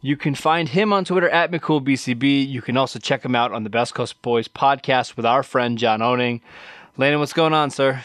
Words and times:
You 0.00 0.16
can 0.16 0.34
find 0.34 0.68
him 0.68 0.92
on 0.92 1.04
Twitter 1.04 1.28
at 1.28 1.50
McCoolBCB. 1.50 2.48
You 2.48 2.62
can 2.62 2.76
also 2.76 2.98
check 2.98 3.24
him 3.24 3.34
out 3.34 3.52
on 3.52 3.64
the 3.64 3.70
Best 3.70 3.94
Coast 3.94 4.20
Boys 4.22 4.46
podcast 4.46 5.16
with 5.16 5.26
our 5.26 5.42
friend 5.42 5.76
John 5.76 6.02
Owning. 6.02 6.40
Landon, 6.96 7.18
what's 7.18 7.32
going 7.32 7.52
on, 7.52 7.70
sir? 7.70 8.04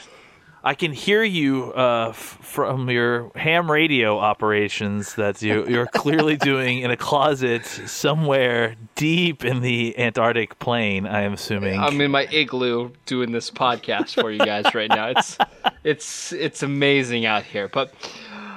I 0.65 0.75
can 0.75 0.93
hear 0.93 1.23
you 1.23 1.73
uh, 1.75 2.07
f- 2.09 2.15
from 2.15 2.89
your 2.89 3.31
ham 3.35 3.69
radio 3.69 4.17
operations 4.17 5.15
that 5.15 5.41
you, 5.41 5.67
you're 5.67 5.87
clearly 5.87 6.37
doing 6.37 6.79
in 6.79 6.89
a 6.89 6.95
closet 6.95 7.65
somewhere 7.65 8.75
deep 8.95 9.43
in 9.43 9.59
the 9.59 9.97
Antarctic 9.99 10.57
plain. 10.59 11.05
I 11.05 11.23
am 11.23 11.33
assuming. 11.33 11.79
I'm 11.79 11.99
in 11.99 12.11
my 12.11 12.27
igloo 12.31 12.91
doing 13.05 13.33
this 13.33 13.51
podcast 13.51 14.19
for 14.19 14.31
you 14.31 14.39
guys 14.39 14.73
right 14.73 14.89
now. 14.89 15.09
It's 15.09 15.37
it's 15.83 16.31
it's 16.31 16.63
amazing 16.63 17.25
out 17.25 17.43
here. 17.43 17.67
But 17.67 17.93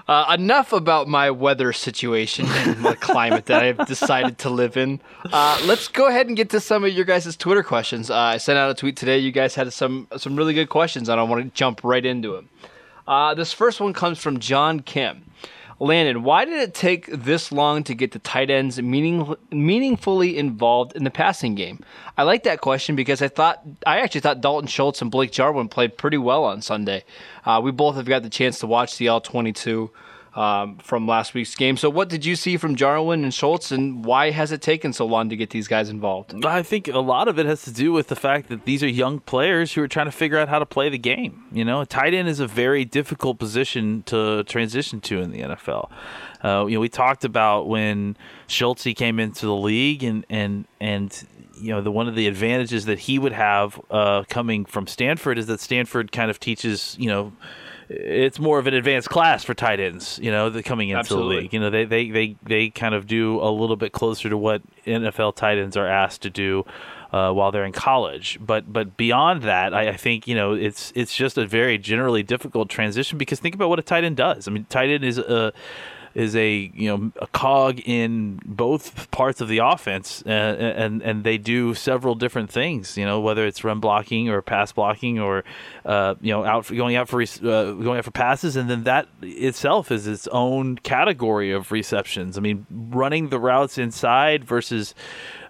uh, 0.09 0.37
enough 0.39 0.73
about 0.73 1.09
my 1.09 1.31
weather 1.31 1.73
situation 1.73 2.47
and 2.49 2.85
the 2.85 2.95
climate 2.97 3.47
that 3.47 3.63
I've 3.63 3.87
decided 3.87 4.39
to 4.39 4.51
live 4.51 4.77
in. 4.77 5.01
Uh, 5.33 5.61
let's 5.67 5.89
go 5.89 6.07
ahead 6.09 6.29
and 6.29 6.37
get 6.37 6.51
to 6.51 6.61
some 6.61 6.85
of 6.85 6.93
your 6.93 7.05
guys' 7.05 7.37
Twitter 7.37 7.63
questions. 7.63 8.11
Uh, 8.11 8.17
I 8.17 8.37
sent 8.37 8.59
out 8.59 8.71
a 8.71 8.75
tweet 8.75 8.97
today. 8.97 9.19
You 9.19 9.33
guys 9.33 9.55
had 9.55 9.73
some 9.73 10.07
some 10.17 10.37
really 10.37 10.55
good 10.55 10.69
questions, 10.69 11.09
and 11.09 11.21
I 11.21 11.23
want 11.25 11.43
to 11.45 11.51
jump 11.51 11.83
right 11.83 12.05
into 12.05 12.33
them. 12.33 12.49
Uh, 13.07 13.35
this 13.35 13.53
first 13.53 13.81
one 13.81 13.93
comes 13.93 14.19
from 14.19 14.39
John 14.39 14.81
Kim. 14.81 15.25
Landon, 15.79 16.23
why 16.23 16.47
did 16.47 16.59
it 16.59 16.73
take 16.73 17.07
this 17.07 17.53
long 17.53 17.85
to 17.85 17.95
get 17.95 18.13
the 18.13 18.19
tight 18.19 18.49
ends 18.49 18.81
meaning, 18.81 19.35
meaningfully 19.51 20.39
involved 20.39 20.97
in 20.97 21.05
the 21.05 21.11
passing 21.11 21.55
game? 21.55 21.81
I 22.17 22.23
like 22.23 22.45
that 22.45 22.63
question 22.63 22.97
because 22.97 23.21
I 23.21 23.29
thought 23.29 23.63
I 23.87 24.01
actually 24.01 24.23
thought 24.23 24.41
Dalton 24.41 24.69
Schultz 24.69 25.03
and 25.03 25.11
Blake 25.11 25.33
Jarwin 25.33 25.69
played 25.69 25.99
pretty 25.99 26.17
well 26.17 26.45
on 26.45 26.63
Sunday. 26.63 27.05
Uh, 27.45 27.61
we 27.63 27.73
both 27.73 27.97
have 27.97 28.07
got 28.07 28.23
the 28.23 28.31
chance 28.31 28.59
to 28.61 28.67
watch 28.67 28.97
the 28.97 29.09
All 29.09 29.21
22 29.21 29.91
um, 30.37 30.77
from 30.77 31.09
last 31.09 31.33
week's 31.33 31.55
game. 31.55 31.79
So, 31.79 31.89
what 31.89 32.11
did 32.11 32.25
you 32.25 32.37
see 32.37 32.59
from 32.59 32.77
Jarwin 32.77 33.25
and 33.25 33.33
Schultz, 33.33 33.73
and 33.73 34.05
why 34.05 34.31
has 34.31 34.53
it 34.53 34.61
taken 34.61 34.93
so 34.93 35.07
long 35.07 35.31
to 35.31 35.37
get 35.37 35.51
these 35.51 35.67
guys 35.67 35.89
involved? 35.89 36.45
I 36.45 36.63
think 36.63 36.89
a 36.89 36.99
lot 36.99 37.27
of 37.27 37.39
it 37.39 37.47
has 37.47 37.63
to 37.63 37.73
do 37.73 37.91
with 37.91 38.09
the 38.09 38.17
fact 38.17 38.49
that 38.51 38.67
these 38.67 38.83
are 38.83 38.89
young 38.89 39.19
players 39.19 39.73
who 39.73 39.83
are 39.83 39.89
trying 39.89 40.07
to 40.07 40.13
figure 40.13 40.39
out 40.39 40.51
how 40.51 40.59
to 40.59 40.67
play 40.67 40.91
the 40.91 40.99
game. 40.99 41.47
You 41.51 41.65
know, 41.65 41.85
tight 41.85 42.13
end 42.13 42.29
is 42.29 42.39
a 42.39 42.47
very 42.47 42.85
difficult 42.85 43.39
position 43.39 44.03
to 44.05 44.45
transition 44.45 45.01
to 45.03 45.23
in 45.23 45.31
the 45.31 45.41
NFL. 45.41 45.91
Uh, 46.45 46.67
you 46.67 46.75
know, 46.75 46.81
we 46.81 46.91
talked 46.91 47.25
about 47.25 47.67
when 47.67 48.15
Schultz 48.47 48.85
came 48.85 49.19
into 49.19 49.47
the 49.47 49.57
league, 49.57 50.05
and 50.05 50.27
and 50.29 50.67
and 50.81 51.27
you 51.59 51.71
know 51.71 51.81
the 51.81 51.91
one 51.91 52.09
of 52.09 52.15
the 52.15 52.27
advantages 52.27 52.85
that 52.85 52.99
he 52.99 53.19
would 53.19 53.33
have 53.33 53.81
uh, 53.91 54.25
coming 54.29 54.67
from 54.67 54.87
Stanford 54.87 55.39
is 55.39 55.47
that 55.47 55.61
Stanford 55.61 56.13
kind 56.13 56.31
of 56.31 56.39
teaches 56.39 56.95
you 57.01 57.09
know 57.09 57.33
it's 57.89 58.39
more 58.39 58.59
of 58.59 58.67
an 58.67 58.75
advanced 58.75 59.09
class 59.09 59.45
for 59.45 59.55
tight 59.55 59.81
ends, 59.81 60.19
you 60.23 60.31
know, 60.31 60.51
the 60.51 60.63
coming 60.63 60.89
into 60.89 60.99
Absolutely. 60.99 61.37
the 61.37 61.43
league. 61.43 61.53
You 61.53 61.61
know, 61.61 61.71
they, 61.71 61.85
they, 61.85 62.11
they, 62.11 62.37
they 62.43 62.71
kind 62.71 62.95
of 62.95 63.07
do 63.07 63.41
a 63.41 63.51
little 63.51 63.77
bit 63.77 63.93
closer 63.93 64.29
to 64.29 64.37
what 64.37 64.63
NFL 64.87 65.37
tight 65.37 65.59
ends 65.59 65.77
are 65.77 65.87
asked 65.87 66.23
to 66.23 66.31
do 66.31 66.65
uh, 67.13 67.33
while 67.33 67.53
they're 67.53 67.65
in 67.65 67.73
college. 67.73 68.39
But 68.41 68.73
but 68.73 68.97
beyond 68.97 69.43
that, 69.43 69.73
I, 69.73 69.91
I 69.91 69.97
think 69.97 70.27
you 70.27 70.35
know 70.35 70.53
it's 70.55 70.93
it's 70.95 71.15
just 71.15 71.39
a 71.39 71.47
very 71.47 71.79
generally 71.79 72.23
difficult 72.23 72.69
transition 72.69 73.19
because 73.19 73.41
think 73.41 73.55
about 73.55 73.69
what 73.69 73.79
a 73.79 73.83
tight 73.83 74.05
end 74.05 74.17
does. 74.17 74.49
I 74.49 74.51
mean, 74.51 74.67
tight 74.69 74.91
end 74.91 75.05
is 75.05 75.19
a 75.19 75.53
is 76.17 76.35
a 76.35 76.73
you 76.75 76.89
know 76.89 77.13
a 77.21 77.27
cog 77.27 77.79
in 77.85 78.41
both 78.47 79.11
parts 79.11 79.43
of 79.43 79.49
the 79.49 79.59
offense, 79.59 80.23
uh, 80.25 80.31
and 80.31 81.03
and 81.03 81.25
they 81.25 81.37
do 81.37 81.75
several 81.75 82.15
different 82.15 82.51
things. 82.51 82.97
You 82.97 83.05
know 83.05 83.21
whether 83.21 83.47
it's 83.47 83.63
run 83.63 83.81
blocking 83.81 84.31
or 84.31 84.41
pass 84.41 84.73
blocking 84.73 85.21
or 85.21 85.45
uh, 85.85 86.15
you 86.23 86.33
know 86.33 86.43
out 86.43 86.65
for, 86.65 86.75
going 86.75 86.97
out 86.97 87.11
for 87.11 87.21
uh, 87.21 87.27
going 87.27 87.99
out 87.99 88.05
for 88.07 88.13
passes, 88.13 88.57
and 88.57 88.71
then 88.71 88.85
that 88.85 89.09
itself 89.21 89.93
is 89.93 90.07
its 90.07 90.27
own 90.29 90.77
category 90.79 91.53
of 91.53 91.71
receptions. 91.71 92.39
I 92.39 92.41
mean, 92.41 92.67
running 92.71 93.29
the 93.29 93.39
routes 93.39 93.77
inside 93.77 94.43
versus 94.43 94.95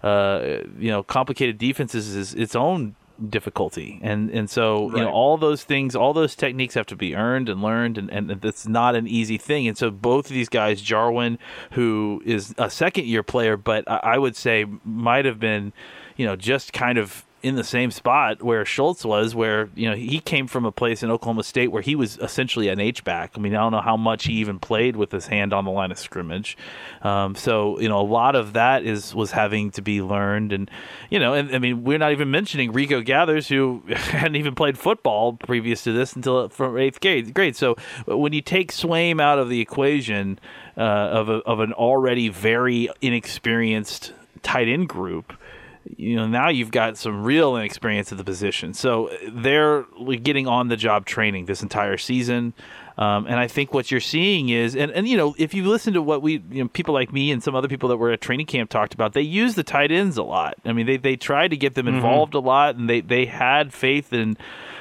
uh, 0.02 0.58
you 0.76 0.90
know 0.90 1.04
complicated 1.04 1.58
defenses 1.58 2.16
is 2.16 2.34
its 2.34 2.56
own 2.56 2.96
difficulty. 3.28 3.98
And 4.02 4.30
and 4.30 4.48
so 4.48 4.90
you 4.90 5.02
know 5.02 5.10
all 5.10 5.36
those 5.36 5.64
things 5.64 5.94
all 5.94 6.12
those 6.12 6.34
techniques 6.34 6.74
have 6.74 6.86
to 6.86 6.96
be 6.96 7.14
earned 7.14 7.48
and 7.48 7.62
learned 7.62 7.98
and, 7.98 8.10
and 8.10 8.40
that's 8.40 8.66
not 8.66 8.94
an 8.94 9.06
easy 9.06 9.38
thing. 9.38 9.66
And 9.68 9.76
so 9.76 9.90
both 9.90 10.26
of 10.26 10.32
these 10.32 10.48
guys 10.48 10.80
jarwin 10.80 11.38
who 11.72 12.22
is 12.24 12.54
a 12.58 12.70
second 12.70 13.06
year 13.06 13.22
player 13.22 13.56
but 13.56 13.88
I, 13.90 14.00
I 14.02 14.18
would 14.18 14.36
say 14.36 14.66
might 14.84 15.24
have 15.24 15.38
been 15.38 15.72
you 16.16 16.26
know 16.26 16.36
just 16.36 16.72
kind 16.72 16.98
of 16.98 17.25
in 17.46 17.54
the 17.54 17.62
same 17.62 17.92
spot 17.92 18.42
where 18.42 18.64
Schultz 18.64 19.04
was, 19.04 19.32
where 19.32 19.68
you 19.76 19.88
know 19.88 19.94
he 19.94 20.18
came 20.18 20.48
from 20.48 20.64
a 20.64 20.72
place 20.72 21.04
in 21.04 21.12
Oklahoma 21.12 21.44
State 21.44 21.68
where 21.68 21.80
he 21.80 21.94
was 21.94 22.18
essentially 22.18 22.66
an 22.66 22.80
H 22.80 23.04
back. 23.04 23.34
I 23.36 23.38
mean, 23.38 23.54
I 23.54 23.60
don't 23.60 23.70
know 23.70 23.80
how 23.80 23.96
much 23.96 24.24
he 24.24 24.32
even 24.34 24.58
played 24.58 24.96
with 24.96 25.12
his 25.12 25.28
hand 25.28 25.52
on 25.52 25.64
the 25.64 25.70
line 25.70 25.92
of 25.92 25.98
scrimmage. 25.98 26.58
Um, 27.02 27.36
so 27.36 27.78
you 27.78 27.88
know, 27.88 28.00
a 28.00 28.02
lot 28.02 28.34
of 28.34 28.54
that 28.54 28.82
is 28.82 29.14
was 29.14 29.30
having 29.30 29.70
to 29.72 29.82
be 29.82 30.02
learned, 30.02 30.52
and 30.52 30.68
you 31.08 31.20
know, 31.20 31.34
and 31.34 31.54
I 31.54 31.60
mean, 31.60 31.84
we're 31.84 31.98
not 31.98 32.10
even 32.10 32.32
mentioning 32.32 32.72
Rico 32.72 33.00
Gathers, 33.00 33.46
who 33.46 33.82
hadn't 33.88 34.36
even 34.36 34.56
played 34.56 34.76
football 34.76 35.34
previous 35.34 35.84
to 35.84 35.92
this 35.92 36.14
until 36.14 36.48
from 36.48 36.76
eighth 36.76 37.00
grade. 37.00 37.32
Great. 37.32 37.54
So 37.54 37.76
when 38.06 38.32
you 38.32 38.42
take 38.42 38.72
Swaim 38.72 39.20
out 39.20 39.38
of 39.38 39.48
the 39.48 39.60
equation 39.60 40.40
uh, 40.76 40.80
of 40.80 41.28
a, 41.28 41.34
of 41.44 41.60
an 41.60 41.72
already 41.72 42.28
very 42.28 42.88
inexperienced 43.00 44.12
tight 44.42 44.66
end 44.66 44.88
group 44.88 45.32
you 45.96 46.16
know 46.16 46.26
now 46.26 46.48
you've 46.48 46.70
got 46.70 46.96
some 46.96 47.22
real 47.22 47.56
experience 47.56 48.12
at 48.12 48.18
the 48.18 48.24
position. 48.24 48.74
So 48.74 49.10
they're 49.30 49.84
getting 50.22 50.46
on 50.46 50.68
the 50.68 50.76
job 50.76 51.06
training 51.06 51.46
this 51.46 51.62
entire 51.62 51.96
season. 51.96 52.54
Um, 52.98 53.26
and 53.26 53.38
I 53.38 53.46
think 53.46 53.74
what 53.74 53.90
you're 53.90 54.00
seeing 54.00 54.48
is, 54.48 54.74
and, 54.74 54.90
and 54.90 55.06
you 55.06 55.18
know, 55.18 55.34
if 55.36 55.52
you 55.52 55.68
listen 55.68 55.92
to 55.92 56.00
what 56.00 56.22
we, 56.22 56.42
you 56.50 56.62
know, 56.62 56.68
people 56.68 56.94
like 56.94 57.12
me 57.12 57.30
and 57.30 57.42
some 57.42 57.54
other 57.54 57.68
people 57.68 57.90
that 57.90 57.98
were 57.98 58.10
at 58.10 58.22
training 58.22 58.46
camp 58.46 58.70
talked 58.70 58.94
about, 58.94 59.12
they 59.12 59.20
use 59.20 59.54
the 59.54 59.62
tight 59.62 59.92
ends 59.92 60.16
a 60.16 60.22
lot. 60.22 60.54
I 60.64 60.72
mean, 60.72 60.86
they, 60.86 60.96
they 60.96 61.14
tried 61.14 61.48
to 61.48 61.58
get 61.58 61.74
them 61.74 61.88
involved 61.88 62.32
a 62.32 62.38
lot, 62.38 62.76
and 62.76 62.88
they, 62.88 63.02
they 63.02 63.26
had 63.26 63.74
faith 63.74 64.14
in 64.14 64.38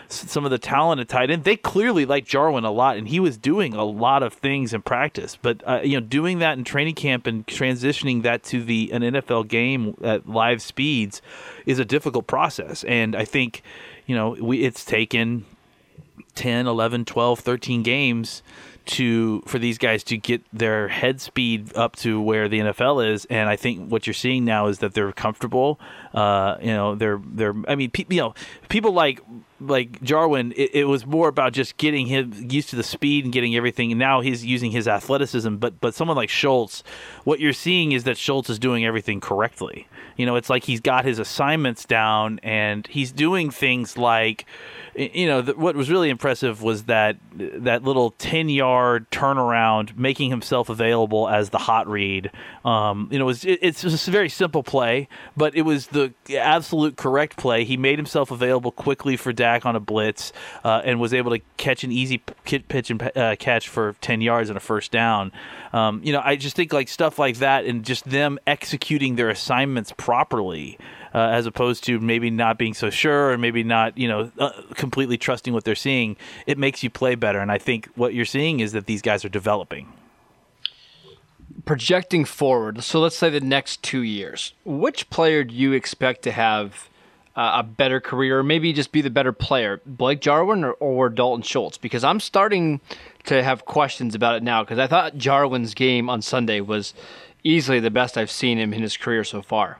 some 0.07 0.45
of 0.45 0.51
the 0.51 0.57
talent 0.57 1.01
at 1.01 1.07
tight 1.07 1.29
end. 1.29 1.43
They 1.43 1.55
clearly 1.55 2.05
liked 2.05 2.27
Jarwin 2.27 2.63
a 2.63 2.71
lot, 2.71 2.97
and 2.97 3.07
he 3.07 3.19
was 3.19 3.37
doing 3.37 3.73
a 3.73 3.83
lot 3.83 4.23
of 4.23 4.33
things 4.33 4.73
in 4.73 4.81
practice. 4.81 5.37
But 5.41 5.61
uh, 5.67 5.81
you 5.83 5.99
know, 5.99 6.05
doing 6.05 6.39
that 6.39 6.57
in 6.57 6.63
training 6.63 6.95
camp 6.95 7.27
and 7.27 7.45
transitioning 7.47 8.23
that 8.23 8.43
to 8.45 8.63
the 8.63 8.91
an 8.91 9.01
NFL 9.01 9.47
game 9.47 9.95
at 10.03 10.27
live 10.27 10.61
speeds 10.61 11.21
is 11.65 11.79
a 11.79 11.85
difficult 11.85 12.27
process. 12.27 12.83
And 12.85 13.15
I 13.15 13.25
think, 13.25 13.63
you 14.05 14.15
know, 14.15 14.37
we 14.39 14.63
it's 14.63 14.85
taken 14.85 15.45
10 16.35 16.67
11 16.67 17.05
12 17.05 17.39
13 17.39 17.83
games 17.83 18.43
to 18.85 19.41
for 19.47 19.57
these 19.57 19.77
guys 19.77 20.03
to 20.03 20.17
get 20.17 20.43
their 20.53 20.87
head 20.87 21.19
speed 21.19 21.75
up 21.75 21.95
to 21.95 22.21
where 22.21 22.47
the 22.47 22.59
NFL 22.59 23.07
is 23.11 23.25
and 23.25 23.49
I 23.49 23.55
think 23.55 23.89
what 23.89 24.05
you're 24.05 24.13
seeing 24.13 24.45
now 24.45 24.67
is 24.67 24.79
that 24.79 24.93
they're 24.93 25.11
comfortable 25.11 25.79
uh, 26.13 26.57
you 26.61 26.67
know 26.67 26.95
they're 26.95 27.19
they're 27.25 27.55
I 27.67 27.75
mean 27.75 27.89
pe- 27.89 28.05
you 28.09 28.21
know 28.21 28.35
people 28.69 28.91
like 28.91 29.21
like 29.67 30.01
Jarwin 30.01 30.53
it, 30.55 30.73
it 30.73 30.85
was 30.85 31.05
more 31.05 31.27
about 31.27 31.53
just 31.53 31.77
getting 31.77 32.07
him 32.07 32.33
used 32.49 32.69
to 32.69 32.75
the 32.75 32.83
speed 32.83 33.23
and 33.23 33.33
getting 33.33 33.55
everything 33.55 33.91
and 33.91 33.99
now 33.99 34.21
he's 34.21 34.45
using 34.45 34.71
his 34.71 34.87
athleticism 34.87 35.55
but 35.55 35.79
but 35.79 35.93
someone 35.93 36.17
like 36.17 36.29
Schultz 36.29 36.83
what 37.23 37.39
you're 37.39 37.53
seeing 37.53 37.91
is 37.91 38.03
that 38.03 38.17
Schultz 38.17 38.49
is 38.49 38.59
doing 38.59 38.85
everything 38.85 39.19
correctly 39.19 39.87
you 40.17 40.25
know 40.25 40.35
it's 40.35 40.49
like 40.49 40.63
he's 40.63 40.81
got 40.81 41.05
his 41.05 41.19
assignments 41.19 41.85
down 41.85 42.39
and 42.43 42.87
he's 42.87 43.11
doing 43.11 43.49
things 43.51 43.97
like 43.97 44.45
you 44.95 45.27
know, 45.27 45.41
the, 45.41 45.53
what 45.53 45.75
was 45.75 45.89
really 45.89 46.09
impressive 46.09 46.61
was 46.61 46.83
that 46.83 47.17
that 47.33 47.83
little 47.83 48.11
ten 48.11 48.47
yard 48.47 49.09
turnaround, 49.11 49.97
making 49.97 50.29
himself 50.29 50.69
available 50.69 51.27
as 51.27 51.49
the 51.49 51.57
hot 51.57 51.87
read. 51.87 52.31
Um, 52.63 53.09
you 53.11 53.19
know, 53.19 53.25
it 53.25 53.27
was, 53.27 53.45
it, 53.45 53.59
it's 53.61 53.81
just 53.81 54.07
a 54.07 54.11
very 54.11 54.29
simple 54.29 54.63
play, 54.63 55.09
but 55.35 55.55
it 55.55 55.63
was 55.63 55.87
the 55.87 56.13
absolute 56.33 56.95
correct 56.95 57.35
play. 57.35 57.65
He 57.65 57.75
made 57.75 57.99
himself 57.99 58.31
available 58.31 58.71
quickly 58.71 59.17
for 59.17 59.33
Dak 59.33 59.54
on 59.63 59.75
a 59.75 59.79
blitz 59.79 60.33
uh, 60.63 60.81
and 60.83 60.99
was 60.99 61.13
able 61.13 61.29
to 61.37 61.39
catch 61.57 61.83
an 61.83 61.91
easy 61.91 62.17
pitch 62.17 62.89
and 62.89 63.11
uh, 63.15 63.35
catch 63.37 63.69
for 63.69 63.95
10 64.01 64.21
yards 64.21 64.49
and 64.49 64.57
a 64.57 64.59
first 64.59 64.91
down. 64.91 65.31
Um, 65.71 66.01
you 66.03 66.11
know, 66.11 66.21
I 66.25 66.35
just 66.35 66.55
think 66.55 66.73
like 66.73 66.87
stuff 66.87 67.19
like 67.19 67.37
that 67.37 67.65
and 67.65 67.85
just 67.85 68.05
them 68.05 68.39
executing 68.47 69.17
their 69.17 69.29
assignments 69.29 69.93
properly 69.95 70.79
uh, 71.15 71.29
as 71.29 71.45
opposed 71.45 71.85
to 71.85 71.97
maybe 72.01 72.29
not 72.29 72.57
being 72.57 72.73
so 72.73 72.89
sure 72.89 73.31
or 73.31 73.37
maybe 73.37 73.63
not 73.63 73.97
you 73.97 74.07
know 74.07 74.29
uh, 74.37 74.51
completely 74.73 75.17
trusting 75.17 75.53
what 75.53 75.63
they're 75.63 75.73
seeing 75.73 76.17
it 76.45 76.57
makes 76.57 76.83
you 76.83 76.89
play 76.89 77.15
better 77.15 77.39
and 77.39 77.51
i 77.51 77.57
think 77.57 77.89
what 77.95 78.13
you're 78.13 78.25
seeing 78.25 78.59
is 78.59 78.73
that 78.73 78.85
these 78.85 79.01
guys 79.01 79.23
are 79.23 79.29
developing 79.29 79.93
projecting 81.63 82.25
forward 82.25 82.83
so 82.83 82.99
let's 82.99 83.15
say 83.15 83.29
the 83.29 83.39
next 83.39 83.81
two 83.81 84.01
years 84.01 84.53
which 84.65 85.09
player 85.09 85.45
do 85.45 85.55
you 85.55 85.71
expect 85.71 86.21
to 86.21 86.31
have 86.31 86.89
uh, 87.35 87.57
a 87.57 87.63
better 87.63 87.99
career 87.99 88.39
or 88.39 88.43
maybe 88.43 88.71
just 88.73 88.91
be 88.91 89.01
the 89.01 89.09
better 89.09 89.31
player 89.31 89.81
blake 89.85 90.21
jarwin 90.21 90.63
or, 90.63 90.71
or 90.73 91.09
dalton 91.09 91.41
schultz? 91.43 91.77
Because 91.77 92.03
i'm 92.03 92.19
starting 92.19 92.79
to 93.25 93.43
have 93.43 93.65
questions 93.65 94.15
about 94.15 94.35
it 94.35 94.43
now 94.43 94.63
because 94.63 94.79
i 94.79 94.87
thought 94.87 95.17
jarwin's 95.17 95.73
game 95.73 96.09
on 96.09 96.21
sunday 96.21 96.61
was 96.61 96.93
easily 97.43 97.79
the 97.79 97.91
best 97.91 98.17
i've 98.17 98.31
seen 98.31 98.57
him 98.57 98.73
in 98.73 98.81
his 98.81 98.97
career 98.97 99.23
so 99.23 99.41
far. 99.41 99.79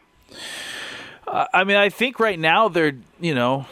I 1.28 1.63
mean, 1.63 1.78
I 1.78 1.90
think 1.90 2.19
right 2.19 2.40
now 2.40 2.69
they're 2.69 2.98
you 3.19 3.34
know 3.34 3.66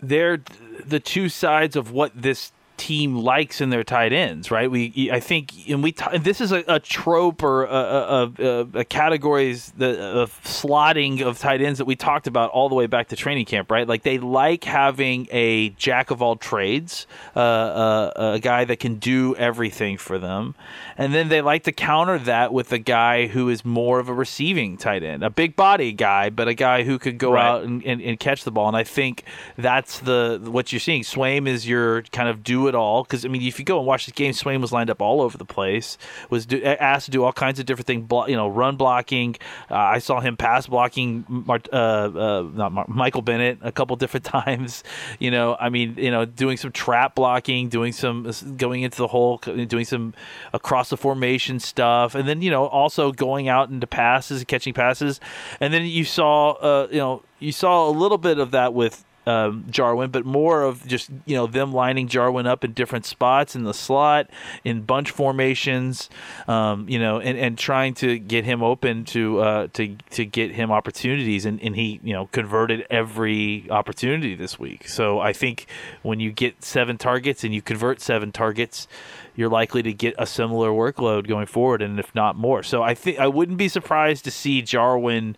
they're 0.00 0.42
the 0.84 1.00
two 1.00 1.28
sides 1.28 1.74
of 1.74 1.90
what 1.90 2.12
this 2.14 2.52
team 2.76 3.16
likes 3.16 3.60
in 3.60 3.70
their 3.70 3.84
tight 3.84 4.12
ends, 4.12 4.50
right? 4.50 4.70
We, 4.70 5.10
I 5.12 5.20
think, 5.20 5.68
and 5.68 5.82
we, 5.82 5.92
t- 5.92 6.18
this 6.18 6.40
is 6.40 6.52
a, 6.52 6.64
a, 6.68 6.80
trope 6.80 7.42
or 7.42 7.64
a, 7.64 7.68
a, 7.68 8.32
a, 8.38 8.60
a 8.80 8.84
categories 8.84 9.72
the 9.76 10.00
of 10.00 10.42
slotting 10.42 11.22
of 11.22 11.38
tight 11.38 11.60
ends 11.60 11.78
that 11.78 11.84
we 11.84 11.96
talked 11.96 12.26
about 12.26 12.50
all 12.50 12.68
the 12.68 12.74
way 12.74 12.86
back 12.86 13.08
to 13.08 13.16
training 13.16 13.46
camp, 13.46 13.70
right? 13.70 13.86
Like 13.86 14.02
they 14.02 14.18
like 14.18 14.64
having 14.64 15.26
a 15.30 15.70
jack 15.70 16.10
of 16.10 16.22
all 16.22 16.36
trades, 16.36 17.06
uh, 17.34 17.38
uh, 17.38 18.12
a 18.34 18.38
guy 18.38 18.64
that 18.64 18.78
can 18.78 18.96
do 18.96 19.34
everything 19.36 19.98
for 19.98 20.18
them, 20.18 20.54
and 20.96 21.14
then 21.14 21.28
they 21.28 21.40
like 21.40 21.64
to 21.64 21.72
counter 21.72 22.18
that 22.20 22.52
with 22.52 22.72
a 22.72 22.78
guy 22.78 23.26
who 23.26 23.48
is 23.48 23.64
more 23.64 23.98
of 23.98 24.08
a 24.08 24.14
receiving 24.14 24.76
tight 24.76 25.02
end, 25.02 25.22
a 25.22 25.30
big 25.30 25.56
body 25.56 25.92
guy, 25.92 26.30
but 26.30 26.48
a 26.48 26.54
guy 26.54 26.84
who 26.84 26.98
could 26.98 27.18
go 27.18 27.32
right. 27.32 27.44
out 27.44 27.64
and, 27.64 27.84
and, 27.84 28.00
and 28.00 28.20
catch 28.20 28.44
the 28.44 28.50
ball. 28.50 28.68
And 28.68 28.76
I 28.76 28.84
think 28.84 29.24
that's 29.56 30.00
the 30.00 30.40
what 30.42 30.72
you're 30.72 30.80
seeing. 30.80 31.02
Swaim 31.02 31.46
is 31.48 31.68
your 31.68 32.02
kind 32.02 32.28
of 32.28 32.42
do 32.42 32.65
it 32.68 32.74
all 32.74 33.02
because 33.02 33.24
I 33.24 33.28
mean, 33.28 33.42
if 33.42 33.58
you 33.58 33.64
go 33.64 33.78
and 33.78 33.86
watch 33.86 34.06
this 34.06 34.14
game, 34.14 34.32
Swaim 34.32 34.60
was 34.60 34.72
lined 34.72 34.90
up 34.90 35.00
all 35.00 35.20
over 35.20 35.38
the 35.38 35.44
place, 35.44 35.98
was 36.30 36.46
do, 36.46 36.62
asked 36.64 37.06
to 37.06 37.10
do 37.10 37.24
all 37.24 37.32
kinds 37.32 37.58
of 37.58 37.66
different 37.66 37.86
things, 37.86 38.10
you 38.28 38.36
know, 38.36 38.48
run 38.48 38.76
blocking. 38.76 39.36
Uh, 39.70 39.74
I 39.74 39.98
saw 39.98 40.20
him 40.20 40.36
pass 40.36 40.66
blocking, 40.66 41.24
uh, 41.48 41.52
uh, 41.72 42.48
not 42.52 42.72
Mar- 42.72 42.86
Michael 42.88 43.22
Bennett 43.22 43.58
a 43.62 43.72
couple 43.72 43.96
different 43.96 44.24
times. 44.24 44.84
You 45.18 45.30
know, 45.30 45.56
I 45.58 45.68
mean, 45.68 45.96
you 45.98 46.10
know, 46.10 46.24
doing 46.24 46.56
some 46.56 46.72
trap 46.72 47.14
blocking, 47.14 47.68
doing 47.68 47.92
some 47.92 48.30
going 48.56 48.82
into 48.82 48.98
the 48.98 49.08
hole, 49.08 49.38
doing 49.38 49.84
some 49.84 50.14
across 50.52 50.90
the 50.90 50.96
formation 50.96 51.60
stuff, 51.60 52.14
and 52.14 52.28
then 52.28 52.42
you 52.42 52.50
know 52.50 52.66
also 52.66 53.12
going 53.12 53.48
out 53.48 53.70
into 53.70 53.86
passes, 53.86 54.40
and 54.40 54.48
catching 54.48 54.74
passes, 54.74 55.20
and 55.60 55.72
then 55.72 55.84
you 55.84 56.04
saw, 56.04 56.52
uh, 56.52 56.88
you 56.90 56.98
know, 56.98 57.22
you 57.38 57.52
saw 57.52 57.88
a 57.88 57.90
little 57.90 58.18
bit 58.18 58.38
of 58.38 58.50
that 58.50 58.74
with 58.74 59.04
um, 59.26 59.64
Jarwin, 59.68 60.10
but 60.10 60.24
more 60.24 60.62
of 60.62 60.86
just 60.86 61.10
you 61.24 61.34
know 61.34 61.46
them 61.46 61.72
lining 61.72 62.06
Jarwin 62.06 62.46
up 62.46 62.64
in 62.64 62.72
different 62.72 63.04
spots 63.04 63.56
in 63.56 63.64
the 63.64 63.74
slot, 63.74 64.30
in 64.64 64.82
bunch 64.82 65.10
formations, 65.10 66.08
um, 66.46 66.88
you 66.88 66.98
know, 66.98 67.18
and, 67.18 67.36
and 67.36 67.58
trying 67.58 67.94
to 67.94 68.18
get 68.18 68.44
him 68.44 68.62
open 68.62 69.04
to 69.06 69.40
uh, 69.40 69.68
to 69.74 69.96
to 70.10 70.24
get 70.24 70.52
him 70.52 70.70
opportunities, 70.70 71.44
and, 71.44 71.60
and 71.60 71.74
he 71.74 72.00
you 72.04 72.12
know 72.12 72.26
converted 72.26 72.86
every 72.88 73.66
opportunity 73.70 74.34
this 74.34 74.58
week. 74.58 74.88
So 74.88 75.18
I 75.18 75.32
think 75.32 75.66
when 76.02 76.20
you 76.20 76.30
get 76.30 76.62
seven 76.62 76.96
targets 76.96 77.42
and 77.42 77.52
you 77.52 77.62
convert 77.62 78.00
seven 78.00 78.30
targets, 78.30 78.86
you're 79.34 79.50
likely 79.50 79.82
to 79.82 79.92
get 79.92 80.14
a 80.18 80.26
similar 80.26 80.70
workload 80.70 81.26
going 81.26 81.46
forward, 81.46 81.82
and 81.82 81.98
if 81.98 82.14
not 82.14 82.36
more. 82.36 82.62
So 82.62 82.82
I 82.82 82.94
think 82.94 83.18
I 83.18 83.26
wouldn't 83.26 83.58
be 83.58 83.68
surprised 83.68 84.24
to 84.24 84.30
see 84.30 84.62
Jarwin 84.62 85.36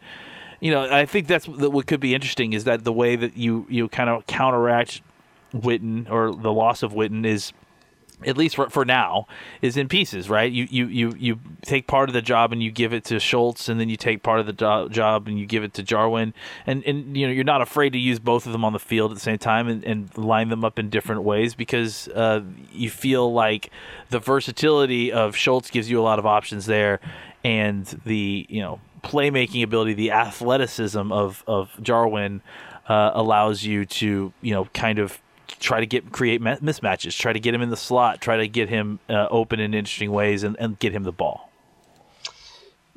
you 0.61 0.71
know, 0.71 0.93
I 0.93 1.07
think 1.07 1.27
that's 1.27 1.47
what 1.47 1.87
could 1.87 2.01
be 2.01 2.15
interesting 2.15 2.53
is 2.53 2.65
that 2.65 2.85
the 2.85 2.93
way 2.93 3.17
that 3.17 3.37
you 3.37 3.67
you 3.69 3.89
kind 3.89 4.11
of 4.11 4.27
counteract 4.27 5.03
Witten 5.55 6.11
or 6.11 6.35
the 6.35 6.53
loss 6.53 6.83
of 6.83 6.93
Witten 6.93 7.25
is 7.25 7.53
at 8.27 8.37
least 8.37 8.57
for, 8.57 8.69
for 8.69 8.85
now, 8.85 9.27
is 9.63 9.77
in 9.77 9.89
pieces, 9.89 10.29
right? 10.29 10.51
You, 10.51 10.67
you 10.69 10.87
you 10.87 11.15
you 11.17 11.41
take 11.63 11.87
part 11.87 12.09
of 12.09 12.15
the 12.15 12.23
job 12.23 12.53
and 12.53 12.63
you 12.63 12.71
give 12.71 12.93
it 12.93 13.05
to 13.05 13.21
Schultz, 13.21 13.69
and 13.69 13.79
then 13.79 13.89
you 13.89 13.97
take 13.97 14.23
part 14.23 14.41
of 14.41 14.47
the 14.47 14.53
do- 14.53 14.89
job 14.89 15.29
and 15.29 15.39
you 15.39 15.47
give 15.47 15.63
it 15.63 15.75
to 15.75 15.83
Jarwin, 15.83 16.35
and 16.67 16.83
and 16.85 17.17
you 17.17 17.27
know 17.27 17.33
you're 17.33 17.45
not 17.45 17.63
afraid 17.63 17.93
to 17.93 17.99
use 17.99 18.19
both 18.19 18.47
of 18.47 18.53
them 18.53 18.65
on 18.65 18.73
the 18.73 18.81
field 18.81 19.13
at 19.13 19.15
the 19.15 19.21
same 19.21 19.39
time 19.39 19.69
and, 19.69 19.85
and 19.85 20.17
line 20.19 20.49
them 20.49 20.65
up 20.65 20.79
in 20.79 20.91
different 20.91 21.23
ways 21.23 21.55
because 21.55 22.09
uh, 22.09 22.43
you 22.73 22.91
feel 22.91 23.33
like 23.33 23.71
the 24.11 24.19
versatility 24.19 25.13
of 25.13 25.37
Schultz 25.37 25.71
gives 25.71 25.89
you 25.89 26.01
a 26.01 26.03
lot 26.03 26.19
of 26.19 26.27
options 26.27 26.67
there, 26.67 27.01
and 27.45 27.87
the 28.05 28.47
you 28.49 28.61
know 28.61 28.81
playmaking 29.03 29.63
ability, 29.63 29.95
the 29.95 30.13
athleticism 30.13 31.13
of 31.13 31.45
of 31.47 31.71
Jarwin 31.83 32.43
uh, 32.89 33.13
allows 33.15 33.65
you 33.65 33.85
to 33.87 34.33
you 34.41 34.55
know 34.55 34.67
kind 34.67 34.99
of 34.99 35.21
try 35.61 35.81
to 35.81 35.87
get 35.87 36.13
create 36.13 36.41
mismatches, 36.41 37.17
try 37.19 37.33
to 37.33 37.41
get 37.41 37.55
him 37.55 37.63
in 37.63 37.71
the 37.71 37.77
slot, 37.77 38.21
try 38.21 38.37
to 38.37 38.49
get 38.49 38.69
him 38.69 39.01
uh, 39.09 39.27
open 39.31 39.61
in 39.61 39.75
interesting 39.75 40.13
ways, 40.13 40.43
and, 40.43 40.57
and 40.59 40.79
get 40.79 40.93
him 40.93 41.05
the 41.05 41.13
ball. 41.13 41.49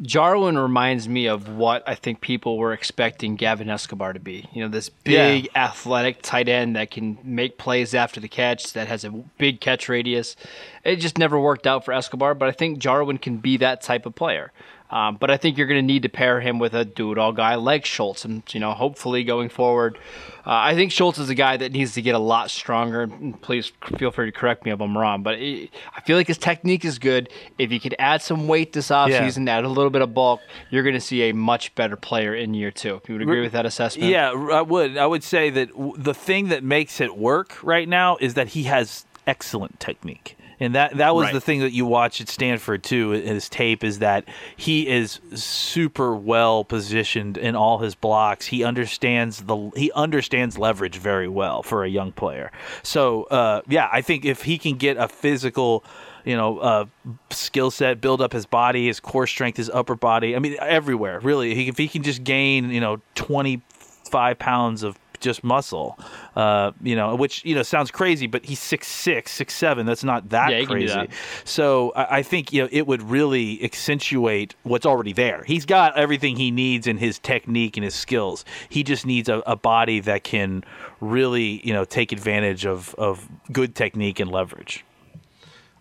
Jarwin 0.02 0.58
reminds 0.58 1.08
me 1.08 1.28
of 1.28 1.48
what 1.48 1.88
I 1.88 1.94
think 1.94 2.22
people 2.22 2.58
were 2.58 2.74
expecting 2.74 3.36
Gavin 3.36 3.70
Escobar 3.70 4.14
to 4.14 4.20
be. 4.20 4.50
You 4.52 4.64
know, 4.64 4.68
this 4.68 4.90
big 4.90 5.46
yeah. 5.46 5.66
athletic 5.66 6.24
tight 6.24 6.50
end 6.50 6.76
that 6.76 6.90
can 6.90 7.20
make 7.24 7.60
plays 7.60 7.94
after 7.94 8.20
the 8.20 8.28
catch, 8.28 8.74
that 8.74 8.88
has 8.88 9.04
a 9.04 9.12
big 9.12 9.62
catch 9.62 9.88
radius. 9.88 10.36
It 10.84 10.96
just 10.96 11.20
never 11.20 11.40
worked 11.40 11.68
out 11.68 11.86
for 11.86 11.94
Escobar, 11.94 12.34
but 12.34 12.50
I 12.50 12.52
think 12.52 12.80
Jarwin 12.80 13.20
can 13.20 13.38
be 13.38 13.58
that 13.58 13.82
type 13.82 14.08
of 14.08 14.16
player. 14.16 14.52
Um, 14.92 15.16
but 15.16 15.32
I 15.32 15.38
think 15.38 15.58
you're 15.58 15.68
going 15.68 15.80
to 15.80 15.86
need 15.86 16.04
to 16.04 16.10
pair 16.10 16.42
him 16.42 16.60
with 16.60 16.74
a 16.74 16.84
do-it-all 16.84 17.32
guy 17.32 17.56
like 17.56 17.86
Schultz, 17.86 18.26
and 18.26 18.44
you 18.54 18.60
know, 18.60 18.74
hopefully 18.74 19.24
going 19.24 19.48
forward, 19.48 19.98
uh, 20.46 20.50
I 20.52 20.76
think 20.76 20.92
Schultz 20.92 21.18
is 21.18 21.30
a 21.30 21.36
guy 21.36 21.56
that 21.56 21.72
needs 21.72 21.94
to 21.94 22.02
get 22.02 22.14
a 22.14 22.20
lot 22.20 22.52
stronger. 22.52 23.08
Please 23.42 23.72
feel 23.98 24.12
free 24.12 24.26
to 24.26 24.32
correct 24.32 24.66
me 24.66 24.72
if 24.72 24.82
I'm 24.82 24.98
wrong, 24.98 25.24
but 25.24 25.36
it, 25.36 25.70
I 25.96 26.02
feel 26.02 26.18
like 26.18 26.28
his 26.28 26.38
technique 26.38 26.84
is 26.84 27.00
good. 27.00 27.30
If 27.58 27.72
you 27.72 27.80
could 27.80 27.96
add 28.00 28.22
some 28.22 28.50
weight 28.50 28.74
this 28.74 28.90
offseason, 28.90 29.48
yeah. 29.48 29.60
add 29.60 29.64
a 29.64 29.70
little 29.70 29.92
bit 29.92 30.02
of 30.02 30.14
bulk, 30.14 30.42
you're 30.70 30.84
going 30.84 30.96
to 30.96 31.02
see 31.02 31.30
a 31.30 31.34
much 31.34 31.74
better 31.76 31.96
player 31.96 32.36
in 32.36 32.54
year 32.54 32.72
two. 32.72 32.96
If 32.96 33.08
you 33.08 33.16
would 33.16 33.22
agree 33.22 33.42
with 33.42 33.54
that 33.54 33.66
assessment, 33.66 34.10
yeah, 34.10 34.32
I 34.32 34.62
would. 34.62 34.98
I 34.98 35.06
would 35.06 35.24
say 35.24 35.50
that 35.52 35.70
the 35.98 36.14
thing 36.14 36.50
that 36.50 36.64
makes 36.64 37.00
it 37.00 37.16
work 37.16 37.64
right 37.64 37.88
now 37.88 38.18
is 38.18 38.34
that 38.34 38.50
he 38.50 38.64
has 38.64 39.06
excellent 39.26 39.80
technique 39.80 40.36
and 40.62 40.76
that 40.76 40.96
that 40.98 41.16
was 41.16 41.26
right. 41.26 41.34
the 41.34 41.42
thing 41.42 41.62
that 41.62 41.72
you 41.72 41.86
watch 41.86 42.22
at 42.22 42.30
Stanford 42.30 42.84
too. 42.84 43.10
His 43.10 43.50
tape 43.50 43.84
is 43.84 44.00
that 44.00 44.26
he 44.56 44.88
is 44.88 45.20
super 45.34 46.16
well 46.16 46.64
positioned 46.64 47.36
in 47.36 47.56
all 47.56 47.80
his 47.80 47.96
blocks. 47.96 48.46
He 48.46 48.64
understands 48.64 49.42
the 49.42 49.72
he 49.76 49.92
understands 49.94 50.60
leverage 50.60 50.98
very 50.98 51.28
well 51.28 51.64
for 51.64 51.84
a 51.84 51.90
young 51.90 52.12
player. 52.12 52.52
So 52.84 53.24
uh, 53.24 53.62
yeah, 53.68 53.90
I 53.92 54.02
think 54.02 54.24
if 54.24 54.44
he 54.44 54.60
can 54.60 54.78
get 54.78 54.98
a 54.98 55.08
physical 55.08 55.84
you 56.24 56.38
know, 56.38 56.60
uh, 56.60 56.86
skill 57.32 57.72
set, 57.72 58.00
build 58.00 58.22
up 58.22 58.32
his 58.32 58.46
body, 58.46 58.86
his 58.86 59.00
core 59.00 59.26
strength, 59.26 59.58
his 59.58 59.72
upper 59.72 59.96
body. 59.96 60.36
I 60.36 60.40
mean, 60.40 60.56
everywhere, 60.60 61.20
really. 61.20 61.56
He, 61.56 61.68
if 61.68 61.80
he 61.80 61.88
can 61.88 62.04
just 62.04 62.24
gain, 62.24 62.70
you 62.70 62.80
know, 62.80 63.02
25 63.16 64.38
pounds 64.38 64.84
of 64.84 65.00
just 65.22 65.44
muscle. 65.44 65.98
Uh, 66.36 66.72
you 66.82 66.96
know, 66.96 67.16
which 67.16 67.46
you 67.46 67.56
know 67.56 67.64
sounds 67.64 67.92
crazy, 67.92 68.28
but 68.28 68.46
he's 68.46 68.60
six 68.60 68.88
six, 68.88 69.32
six 69.32 69.54
seven. 69.54 69.86
That's 69.86 70.04
not 70.04 70.30
that 70.30 70.52
yeah, 70.52 70.66
crazy. 70.66 70.94
That. 70.94 71.10
So 71.46 71.92
I, 71.92 72.18
I, 72.18 72.24
think 72.24 72.52
you 72.52 72.64
know 72.64 72.70
it 72.72 72.88
would 72.88 73.02
really 73.04 73.64
accentuate 73.64 74.56
what's 74.64 74.86
already 74.86 75.14
there. 75.14 75.44
He's 75.44 75.66
got 75.66 75.98
everything 75.98 76.36
he 76.36 76.52
needs 76.52 76.88
in 76.88 76.98
his 76.98 77.20
technique 77.20 77.78
and 77.78 77.84
his 77.84 77.96
skills. 77.96 78.44
He 78.70 78.84
just 78.84 79.06
needs 79.06 79.30
a, 79.30 79.42
a 79.46 79.56
body 79.56 80.00
that 80.02 80.24
can 80.24 80.64
really 81.00 81.66
you 81.66 81.74
know 81.74 81.86
take 81.86 82.12
advantage 82.12 82.66
of 82.66 82.96
of 82.96 83.28
good 83.52 83.76
technique 83.76 84.20
and 84.20 84.32
leverage 84.32 84.84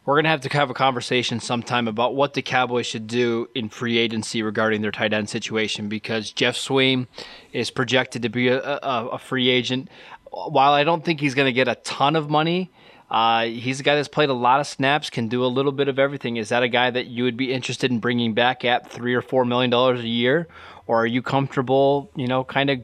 we're 0.05 0.15
going 0.15 0.25
to 0.25 0.31
have 0.31 0.41
to 0.41 0.49
have 0.51 0.71
a 0.71 0.75
conversation 0.75 1.41
sometime 1.41 1.87
about 1.87 2.15
what 2.15 2.35
the 2.35 2.43
Cowboys 2.43 2.87
should 2.87 3.07
do 3.07 3.49
in 3.55 3.69
free 3.69 3.99
agency 3.99 4.43
regarding 4.43 4.81
their 4.81 4.91
tight 4.91 5.13
end 5.13 5.29
situation 5.29 5.89
because 5.89 6.33
Geoff 6.33 6.55
Swaim 6.55 7.07
is 7.53 7.71
projected 7.71 8.23
to 8.23 8.29
be 8.29 8.49
a, 8.49 8.61
a, 8.61 9.09
a 9.13 9.19
free 9.19 9.49
agent. 9.49 9.89
While 10.31 10.73
I 10.73 10.85
don't 10.85 11.05
think 11.05 11.21
he's 11.21 11.35
going 11.35 11.47
to 11.47 11.53
get 11.53 11.69
a 11.69 11.75
ton 11.77 12.17
of 12.17 12.31
money, 12.31 12.71
uh, 13.11 13.45
he's 13.45 13.81
a 13.81 13.83
guy 13.83 13.97
that's 13.97 14.09
played 14.09 14.31
a 14.31 14.35
lot 14.35 14.61
of 14.61 14.67
snaps, 14.67 15.11
can 15.11 15.29
do 15.29 15.45
a 15.45 15.49
little 15.49 15.73
bit 15.73 15.89
of 15.89 15.99
everything. 15.99 16.37
Is 16.37 16.51
that 16.51 16.63
a 16.63 16.69
guy 16.69 16.91
that 16.91 17.07
you 17.07 17.25
would 17.25 17.37
be 17.37 17.53
interested 17.53 17.91
in 17.91 17.99
bringing 17.99 18.35
back 18.35 18.65
at 18.65 18.91
three 18.91 19.15
or 19.15 19.23
four 19.23 19.45
million 19.45 19.71
dollars 19.71 20.01
a 20.01 20.09
year, 20.09 20.47
or 20.87 21.03
are 21.03 21.07
you 21.07 21.21
comfortable, 21.21 22.11
you 22.15 22.29
know, 22.29 22.45
kind 22.45 22.71
of 22.71 22.81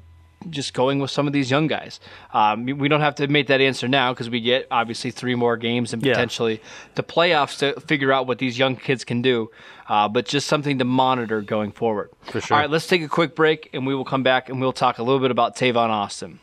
just 0.51 0.75
going 0.75 0.99
with 0.99 1.11
some 1.11 1.27
of 1.27 1.33
these 1.33 1.51
young 1.51 1.67
guys. 1.67 2.01
Um, 2.33 2.65
we 2.67 2.89
don't 2.89 3.01
have 3.01 3.15
to 3.17 3.29
make 3.29 3.47
that 3.49 3.61
answer 3.61 3.89
now 3.89 4.13
because 4.13 4.31
we 4.31 4.41
get 4.41 4.67
obviously 4.71 5.11
three 5.11 5.35
more 5.35 5.57
games 5.57 5.93
and 5.93 6.05
Yeah. 6.05 6.13
potentially 6.15 6.61
the 6.95 7.03
playoffs 7.03 7.59
to 7.59 7.81
figure 7.81 8.13
out 8.13 8.27
what 8.27 8.39
these 8.39 8.59
young 8.59 8.77
kids 8.77 9.05
can 9.05 9.23
do. 9.23 9.51
Uh, 9.89 10.09
but 10.09 10.27
just 10.27 10.47
something 10.49 10.79
to 10.79 10.85
monitor 10.85 11.41
going 11.43 11.71
forward. 11.73 12.11
For 12.25 12.41
sure. 12.41 12.57
All 12.57 12.61
right, 12.63 12.71
let's 12.71 12.87
take 12.87 13.03
a 13.03 13.09
quick 13.09 13.35
break 13.37 13.71
and 13.73 13.87
we 13.87 13.95
will 13.95 14.05
come 14.05 14.23
back 14.23 14.49
and 14.49 14.61
we'll 14.61 14.73
talk 14.73 14.99
a 14.99 15.03
little 15.03 15.21
bit 15.21 15.31
about 15.31 15.55
Tavon 15.57 15.91
Austin. 15.91 16.41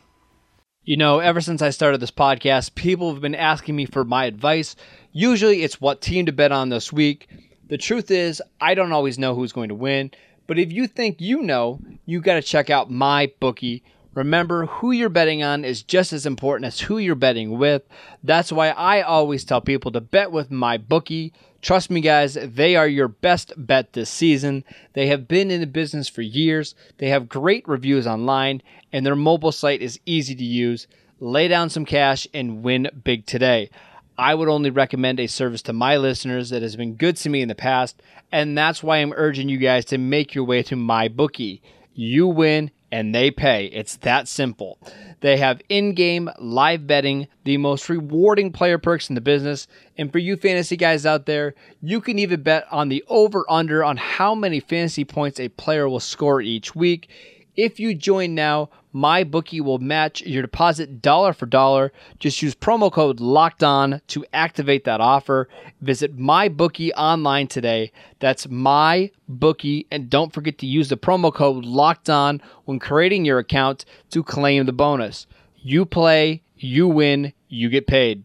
You 0.86 0.96
know, 0.98 1.18
ever 1.18 1.40
since 1.40 1.62
I 1.62 1.70
started 1.70 1.98
this 2.00 2.10
podcast, 2.10 2.74
people 2.74 3.12
have 3.12 3.22
been 3.22 3.34
asking 3.34 3.74
me 3.76 3.86
for 3.86 4.04
my 4.04 4.26
advice. 4.26 4.76
Usually 5.12 5.62
it's 5.62 5.80
what 5.80 6.00
team 6.02 6.26
to 6.26 6.32
bet 6.32 6.52
on 6.52 6.68
this 6.68 6.92
week. 6.92 7.28
The 7.68 7.78
truth 7.78 8.10
is, 8.10 8.42
I 8.60 8.74
don't 8.74 8.92
always 8.92 9.18
know 9.18 9.34
who's 9.34 9.52
going 9.52 9.70
to 9.70 9.74
win, 9.74 10.10
but 10.46 10.58
if 10.58 10.72
you 10.72 10.86
think 10.86 11.20
you 11.20 11.42
know, 11.42 11.80
you 12.06 12.20
got 12.20 12.34
to 12.34 12.42
check 12.42 12.70
out 12.70 12.90
my 12.90 13.32
bookie. 13.40 13.82
Remember, 14.14 14.66
who 14.66 14.92
you're 14.92 15.08
betting 15.08 15.42
on 15.42 15.64
is 15.64 15.82
just 15.82 16.12
as 16.12 16.24
important 16.24 16.66
as 16.66 16.80
who 16.80 16.98
you're 16.98 17.16
betting 17.16 17.58
with. 17.58 17.82
That's 18.22 18.52
why 18.52 18.68
I 18.68 19.02
always 19.02 19.44
tell 19.44 19.60
people 19.60 19.90
to 19.92 20.00
bet 20.00 20.30
with 20.30 20.50
my 20.52 20.76
bookie. 20.76 21.32
Trust 21.62 21.90
me, 21.90 22.00
guys, 22.00 22.34
they 22.34 22.76
are 22.76 22.86
your 22.86 23.08
best 23.08 23.52
bet 23.56 23.94
this 23.94 24.10
season. 24.10 24.64
They 24.92 25.08
have 25.08 25.26
been 25.26 25.50
in 25.50 25.60
the 25.60 25.66
business 25.66 26.08
for 26.08 26.22
years, 26.22 26.74
they 26.98 27.08
have 27.08 27.28
great 27.28 27.66
reviews 27.66 28.06
online, 28.06 28.62
and 28.92 29.04
their 29.04 29.16
mobile 29.16 29.50
site 29.50 29.82
is 29.82 29.98
easy 30.06 30.34
to 30.34 30.44
use. 30.44 30.86
Lay 31.20 31.48
down 31.48 31.70
some 31.70 31.86
cash 31.86 32.28
and 32.34 32.62
win 32.62 32.88
big 33.02 33.24
today. 33.24 33.70
I 34.16 34.34
would 34.34 34.48
only 34.48 34.70
recommend 34.70 35.18
a 35.18 35.26
service 35.26 35.62
to 35.62 35.72
my 35.72 35.96
listeners 35.96 36.50
that 36.50 36.62
has 36.62 36.76
been 36.76 36.94
good 36.94 37.16
to 37.16 37.28
me 37.28 37.42
in 37.42 37.48
the 37.48 37.54
past, 37.54 38.00
and 38.30 38.56
that's 38.56 38.82
why 38.82 38.98
I'm 38.98 39.12
urging 39.16 39.48
you 39.48 39.58
guys 39.58 39.84
to 39.86 39.98
make 39.98 40.34
your 40.34 40.44
way 40.44 40.62
to 40.64 40.76
my 40.76 41.08
bookie. 41.08 41.62
You 41.94 42.28
win 42.28 42.70
and 42.92 43.12
they 43.12 43.32
pay. 43.32 43.66
It's 43.66 43.96
that 43.98 44.28
simple. 44.28 44.78
They 45.18 45.36
have 45.38 45.60
in 45.68 45.94
game 45.94 46.30
live 46.38 46.86
betting, 46.86 47.26
the 47.42 47.56
most 47.56 47.88
rewarding 47.88 48.52
player 48.52 48.78
perks 48.78 49.08
in 49.08 49.16
the 49.16 49.20
business. 49.20 49.66
And 49.98 50.12
for 50.12 50.18
you 50.18 50.36
fantasy 50.36 50.76
guys 50.76 51.04
out 51.04 51.26
there, 51.26 51.54
you 51.80 52.00
can 52.00 52.20
even 52.20 52.42
bet 52.42 52.66
on 52.70 52.90
the 52.90 53.02
over 53.08 53.44
under 53.50 53.82
on 53.82 53.96
how 53.96 54.36
many 54.36 54.60
fantasy 54.60 55.04
points 55.04 55.40
a 55.40 55.48
player 55.48 55.88
will 55.88 55.98
score 55.98 56.40
each 56.40 56.76
week. 56.76 57.08
If 57.56 57.80
you 57.80 57.96
join 57.96 58.36
now, 58.36 58.70
my 58.94 59.24
bookie 59.24 59.60
will 59.60 59.78
match 59.78 60.22
your 60.22 60.40
deposit 60.40 61.02
dollar 61.02 61.32
for 61.32 61.46
dollar. 61.46 61.92
Just 62.20 62.40
use 62.40 62.54
promo 62.54 62.90
code 62.90 63.18
locked 63.18 63.64
on 63.64 64.00
to 64.06 64.24
activate 64.32 64.84
that 64.84 65.00
offer. 65.00 65.48
Visit 65.80 66.16
my 66.16 66.48
bookie 66.48 66.94
online 66.94 67.48
today. 67.48 67.90
That's 68.20 68.48
my 68.48 69.10
bookie 69.28 69.88
and 69.90 70.08
don't 70.08 70.32
forget 70.32 70.58
to 70.58 70.66
use 70.66 70.88
the 70.88 70.96
promo 70.96 71.34
code 71.34 71.64
locked 71.64 72.08
on 72.08 72.40
when 72.66 72.78
creating 72.78 73.24
your 73.24 73.40
account 73.40 73.84
to 74.10 74.22
claim 74.22 74.64
the 74.64 74.72
bonus. 74.72 75.26
You 75.56 75.84
play, 75.84 76.44
you 76.56 76.86
win, 76.86 77.32
you 77.48 77.68
get 77.70 77.88
paid. 77.88 78.24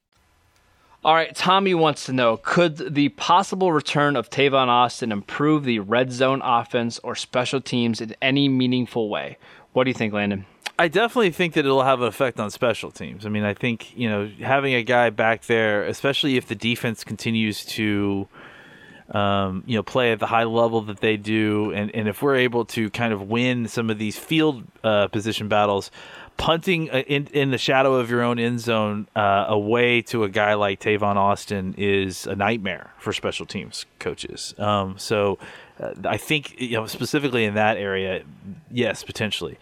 All 1.03 1.15
right, 1.15 1.35
Tommy 1.35 1.73
wants 1.73 2.05
to 2.05 2.13
know 2.13 2.37
could 2.37 2.93
the 2.93 3.09
possible 3.09 3.73
return 3.73 4.15
of 4.15 4.29
Tavon 4.29 4.67
Austin 4.67 5.11
improve 5.11 5.63
the 5.63 5.79
red 5.79 6.11
zone 6.11 6.41
offense 6.43 6.99
or 6.99 7.15
special 7.15 7.59
teams 7.59 8.01
in 8.01 8.15
any 8.21 8.47
meaningful 8.47 9.09
way? 9.09 9.39
What 9.73 9.85
do 9.85 9.89
you 9.89 9.95
think, 9.95 10.13
Landon? 10.13 10.45
I 10.77 10.89
definitely 10.89 11.31
think 11.31 11.55
that 11.55 11.65
it'll 11.65 11.81
have 11.81 12.01
an 12.01 12.07
effect 12.07 12.39
on 12.39 12.51
special 12.51 12.91
teams. 12.91 13.25
I 13.25 13.29
mean, 13.29 13.43
I 13.43 13.55
think 13.55 13.97
you 13.97 14.09
know 14.09 14.29
having 14.41 14.75
a 14.75 14.83
guy 14.83 15.09
back 15.09 15.45
there, 15.45 15.85
especially 15.85 16.37
if 16.37 16.47
the 16.47 16.55
defense 16.55 17.03
continues 17.03 17.65
to, 17.65 18.27
um, 19.09 19.63
you 19.65 19.77
know, 19.77 19.83
play 19.83 20.11
at 20.11 20.19
the 20.19 20.27
high 20.27 20.43
level 20.43 20.81
that 20.81 20.99
they 20.99 21.17
do, 21.17 21.71
and 21.71 21.89
and 21.95 22.07
if 22.09 22.21
we're 22.21 22.35
able 22.35 22.65
to 22.65 22.91
kind 22.91 23.11
of 23.11 23.23
win 23.23 23.67
some 23.67 23.89
of 23.89 23.97
these 23.97 24.19
field 24.19 24.63
uh, 24.83 25.07
position 25.07 25.47
battles, 25.47 25.89
punting 26.37 26.89
uh, 26.89 27.03
in 27.07 27.27
in 27.27 27.51
the 27.51 27.57
shadow 27.57 27.95
of 27.95 28.09
your 28.09 28.21
own 28.21 28.39
end 28.39 28.59
zone 28.59 29.07
uh, 29.15 29.45
away 29.47 30.01
to 30.03 30.23
a 30.23 30.29
guy 30.29 30.53
like 30.55 30.79
Tavon 30.79 31.15
Austin 31.15 31.75
is 31.77 32.25
a 32.27 32.35
nightmare 32.35 32.91
for 32.97 33.13
special 33.13 33.45
teams 33.45 33.85
coaches. 33.99 34.53
Um, 34.57 34.97
so. 34.97 35.37
Uh, 35.79 35.93
I 36.05 36.17
think 36.17 36.61
you 36.61 36.73
know 36.73 36.85
specifically 36.85 37.43
in 37.43 37.55
that 37.55 37.75
area, 37.75 38.21
yes, 38.69 39.03
potentially 39.03 39.57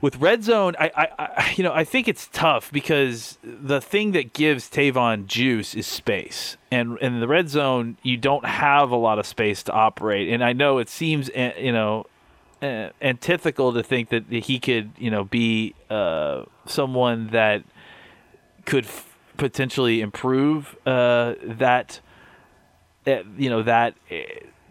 with 0.00 0.16
red 0.16 0.42
zone, 0.42 0.74
I, 0.78 0.90
I, 0.96 1.08
I, 1.18 1.54
you 1.56 1.64
know, 1.64 1.72
I 1.72 1.84
think 1.84 2.08
it's 2.08 2.28
tough 2.32 2.72
because 2.72 3.38
the 3.42 3.80
thing 3.80 4.12
that 4.12 4.32
gives 4.32 4.70
Tavon 4.70 5.26
juice 5.26 5.74
is 5.74 5.86
space, 5.86 6.56
and 6.70 6.98
in 7.00 7.20
the 7.20 7.28
red 7.28 7.48
zone, 7.48 7.96
you 8.02 8.16
don't 8.16 8.44
have 8.44 8.90
a 8.90 8.96
lot 8.96 9.18
of 9.18 9.26
space 9.26 9.62
to 9.64 9.72
operate. 9.72 10.28
And 10.28 10.42
I 10.42 10.52
know 10.52 10.78
it 10.78 10.88
seems, 10.88 11.28
uh, 11.30 11.52
you 11.58 11.72
know, 11.72 12.06
uh, 12.62 12.90
antithetical 13.00 13.72
to 13.72 13.82
think 13.82 14.10
that 14.10 14.24
he 14.30 14.58
could, 14.58 14.92
you 14.98 15.10
know, 15.10 15.24
be 15.24 15.74
uh, 15.88 16.44
someone 16.66 17.28
that 17.28 17.62
could 18.66 18.84
f- 18.84 19.16
potentially 19.36 20.00
improve 20.00 20.76
uh, 20.86 21.34
that, 21.42 22.00
uh, 23.06 23.22
you 23.36 23.50
know, 23.50 23.62
that. 23.62 23.94
Uh, 24.10 24.16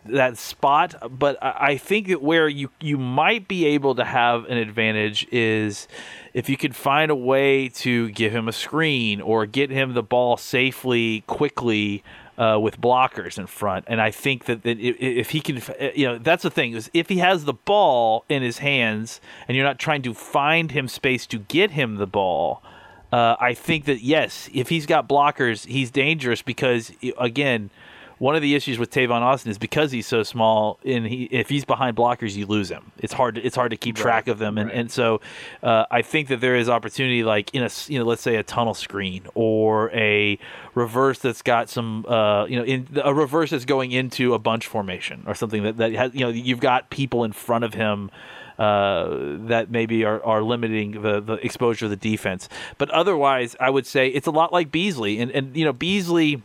that 0.06 0.38
spot, 0.38 0.96
but 1.20 1.38
I 1.44 1.56
I 1.60 1.78
think 1.78 2.08
that 2.08 2.22
where 2.22 2.48
you 2.48 2.72
you 2.80 2.98
might 2.98 3.48
be 3.48 3.66
able 3.66 3.96
to 3.96 4.06
have 4.06 4.46
an 4.46 4.58
advantage 4.58 5.28
is 5.32 5.88
if 6.34 6.50
you 6.50 6.58
could 6.58 6.76
find 6.76 7.12
a 7.12 7.16
way 7.16 7.70
to 7.70 8.10
give 8.12 8.34
him 8.34 8.48
a 8.48 8.54
screen 8.54 9.22
or 9.22 9.46
get 9.46 9.70
him 9.70 9.94
the 9.94 10.02
ball 10.02 10.38
safely, 10.38 11.24
quickly. 11.28 12.04
Uh, 12.40 12.58
with 12.58 12.80
blockers 12.80 13.38
in 13.38 13.46
front, 13.48 13.84
and 13.90 14.00
I 14.00 14.12
think 14.12 14.46
that, 14.46 14.64
that 14.64 14.80
if, 14.80 15.32
he 15.32 15.42
can, 15.42 15.62
you 15.94 16.08
know, 16.08 16.18
that's 16.18 16.42
the 16.42 16.50
thing 16.50 16.72
is 16.72 16.90
if 16.94 17.10
he 17.10 17.18
has 17.18 17.44
the 17.44 17.52
ball 17.52 18.24
in 18.30 18.44
his 18.44 18.60
hands, 18.60 19.20
and 19.46 19.58
you're 19.58 19.66
not 19.66 19.78
trying 19.78 20.02
to 20.04 20.14
find 20.14 20.72
him 20.72 20.88
space 20.88 21.28
to 21.28 21.40
get 21.40 21.72
him 21.72 21.98
the 21.98 22.08
ball, 22.08 22.64
uh, 23.12 23.36
I 23.42 23.54
think 23.54 23.84
that 23.86 24.02
yes, 24.02 24.50
if 24.54 24.70
he's 24.70 24.86
got 24.86 25.10
blockers, 25.10 25.66
he's 25.66 25.92
dangerous 25.92 26.42
because 26.42 26.94
again, 27.18 27.72
one 28.20 28.36
of 28.36 28.42
the 28.42 28.54
issues 28.54 28.78
with 28.78 28.92
Tavon 28.92 29.22
Austin 29.22 29.50
is 29.50 29.58
because 29.58 29.92
he's 29.92 30.06
so 30.06 30.24
small, 30.24 30.78
and 30.86 31.08
he 31.08 31.24
if 31.32 31.48
he's 31.48 31.64
behind 31.64 31.96
blockers, 31.96 32.36
you 32.36 32.46
lose 32.46 32.70
him. 32.70 32.92
It's 32.98 33.14
hard. 33.14 33.36
To, 33.36 33.42
it's 33.42 33.56
hard 33.56 33.72
to 33.72 33.78
keep 33.78 33.96
track 33.96 34.28
of 34.28 34.40
them, 34.40 34.58
and 34.58 34.70
and 34.70 34.92
so 34.92 35.22
uh, 35.64 35.86
I 35.90 36.02
think 36.02 36.28
that 36.28 36.42
there 36.42 36.56
is 36.56 36.70
opportunity, 36.70 37.24
like 37.24 37.56
in 37.56 37.64
a 37.64 37.70
you 37.88 37.98
know, 37.98 38.06
let's 38.06 38.22
say 38.22 38.36
a 38.36 38.44
tunnel 38.44 38.74
screen 38.74 39.26
or 39.36 39.90
a 39.92 40.38
reverse 40.76 41.20
that's 41.20 41.42
got 41.42 41.70
some 41.70 42.06
uh, 42.08 42.46
you 42.46 42.58
know, 42.58 42.66
in 42.66 42.88
a 43.04 43.14
reverse 43.14 43.52
that's 43.52 43.66
going 43.66 43.92
into 43.94 44.34
a 44.34 44.40
bunch 44.40 44.68
formation 44.68 45.24
or 45.26 45.34
something 45.34 45.64
that 45.64 45.78
that 45.78 45.94
has 45.94 46.14
you 46.14 46.22
know 46.22 46.30
you've 46.30 46.60
got 46.60 46.90
people 46.90 47.24
in 47.24 47.32
front 47.32 47.64
of 47.64 47.74
him. 47.74 48.12
Uh, 48.58 49.38
that 49.48 49.72
maybe 49.72 50.04
are, 50.04 50.22
are 50.26 50.44
limiting 50.44 51.02
the, 51.02 51.22
the 51.22 51.36
exposure 51.36 51.86
of 51.86 51.92
the 51.92 51.96
defense, 51.96 52.50
but 52.78 52.90
otherwise, 52.90 53.56
I 53.58 53.70
would 53.70 53.88
say 53.88 54.10
it's 54.10 54.28
a 54.28 54.32
lot 54.32 54.52
like 54.52 54.70
Beasley, 54.70 55.18
and 55.22 55.32
and 55.32 55.56
you 55.56 55.64
know 55.64 55.72
Beasley, 55.72 56.42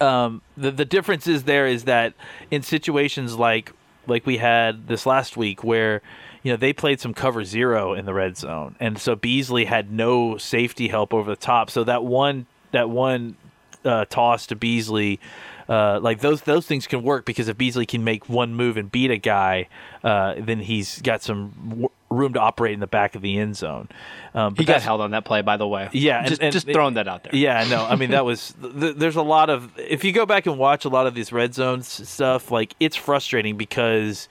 um, 0.00 0.42
the 0.56 0.70
the 0.70 0.84
difference 0.84 1.26
is 1.26 1.44
there 1.44 1.66
is 1.66 1.84
that 1.84 2.14
in 2.50 2.62
situations 2.62 3.36
like 3.36 3.72
like 4.06 4.26
we 4.26 4.38
had 4.38 4.88
this 4.88 5.06
last 5.06 5.36
week 5.36 5.64
where 5.64 6.02
you 6.42 6.52
know 6.52 6.56
they 6.56 6.72
played 6.72 7.00
some 7.00 7.14
cover 7.14 7.44
zero 7.44 7.94
in 7.94 8.04
the 8.04 8.14
red 8.14 8.36
zone, 8.36 8.76
and 8.80 8.98
so 8.98 9.16
Beasley 9.16 9.64
had 9.64 9.90
no 9.90 10.36
safety 10.36 10.88
help 10.88 11.12
over 11.14 11.30
the 11.30 11.36
top. 11.36 11.70
So 11.70 11.84
that 11.84 12.04
one 12.04 12.46
that 12.72 12.90
one 12.90 13.36
uh, 13.84 14.04
toss 14.06 14.46
to 14.46 14.56
Beasley. 14.56 15.20
Uh, 15.68 15.98
like 16.00 16.20
those 16.20 16.42
those 16.42 16.64
things 16.64 16.86
can 16.86 17.02
work 17.02 17.24
because 17.24 17.48
if 17.48 17.58
Beasley 17.58 17.86
can 17.86 18.04
make 18.04 18.28
one 18.28 18.54
move 18.54 18.76
and 18.76 18.90
beat 18.90 19.10
a 19.10 19.16
guy, 19.16 19.68
uh, 20.04 20.34
then 20.38 20.60
he's 20.60 21.02
got 21.02 21.22
some 21.22 21.88
room 22.10 22.32
to 22.34 22.40
operate 22.40 22.72
in 22.74 22.80
the 22.80 22.86
back 22.86 23.14
of 23.14 23.22
the 23.22 23.38
end 23.38 23.56
zone. 23.56 23.88
Um, 24.34 24.54
but 24.54 24.60
He 24.60 24.64
got 24.64 24.82
held 24.82 25.00
on 25.00 25.10
that 25.10 25.24
play, 25.24 25.42
by 25.42 25.56
the 25.56 25.66
way. 25.66 25.88
Yeah, 25.92 26.18
and- 26.20 26.28
just 26.28 26.42
and- 26.42 26.52
just 26.52 26.66
throwing 26.70 26.94
that 26.94 27.08
out 27.08 27.24
there. 27.24 27.34
yeah, 27.34 27.64
no, 27.68 27.84
I 27.84 27.96
mean 27.96 28.10
that 28.10 28.24
was 28.24 28.54
th- 28.62 28.96
there's 28.96 29.16
a 29.16 29.22
lot 29.22 29.50
of 29.50 29.70
if 29.78 30.04
you 30.04 30.12
go 30.12 30.24
back 30.26 30.46
and 30.46 30.56
watch 30.58 30.84
a 30.84 30.88
lot 30.88 31.06
of 31.06 31.14
these 31.14 31.32
red 31.32 31.54
zones 31.54 31.88
stuff, 32.08 32.50
like 32.50 32.74
it's 32.80 32.96
frustrating 32.96 33.56
because 33.56 34.28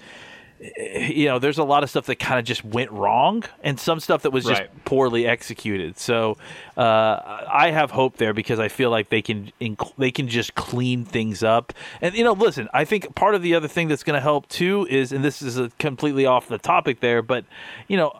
you 0.60 1.26
know, 1.26 1.38
there's 1.38 1.58
a 1.58 1.64
lot 1.64 1.84
of 1.84 1.90
stuff 1.90 2.06
that 2.06 2.16
kind 2.16 2.40
of 2.40 2.46
just 2.46 2.64
went 2.64 2.90
wrong, 2.92 3.44
and 3.62 3.80
some 3.80 4.00
stuff 4.00 4.22
that 4.24 4.32
was 4.32 4.46
just 4.46 4.62
Right. 4.62 4.86
poorly 4.86 5.28
executed. 5.28 5.98
So 6.00 6.38
uh, 6.78 7.44
I 7.52 7.72
have 7.72 7.92
hope 7.92 8.18
there 8.18 8.34
because 8.34 8.60
I 8.60 8.68
feel 8.70 8.90
like 8.90 9.10
they 9.10 9.22
can 9.22 9.52
inc- 9.60 9.94
they 9.98 10.12
can 10.12 10.28
just 10.28 10.56
clean 10.56 11.04
things 11.06 11.44
up. 11.44 11.74
And 12.02 12.16
you 12.16 12.24
know, 12.24 12.34
listen, 12.34 12.70
I 12.74 12.86
think 12.86 13.14
part 13.16 13.36
of 13.36 13.42
the 13.42 13.54
other 13.56 13.68
thing 13.68 13.88
that's 13.90 14.04
going 14.04 14.16
to 14.16 14.22
help 14.22 14.48
too 14.48 14.88
is, 14.90 15.12
and 15.12 15.24
this 15.26 15.42
is 15.42 15.58
a 15.58 15.70
completely 15.78 16.26
off 16.26 16.48
the 16.48 16.58
topic 16.58 17.00
there, 17.02 17.22
but 17.22 17.46
you 17.88 17.98
know. 17.98 18.18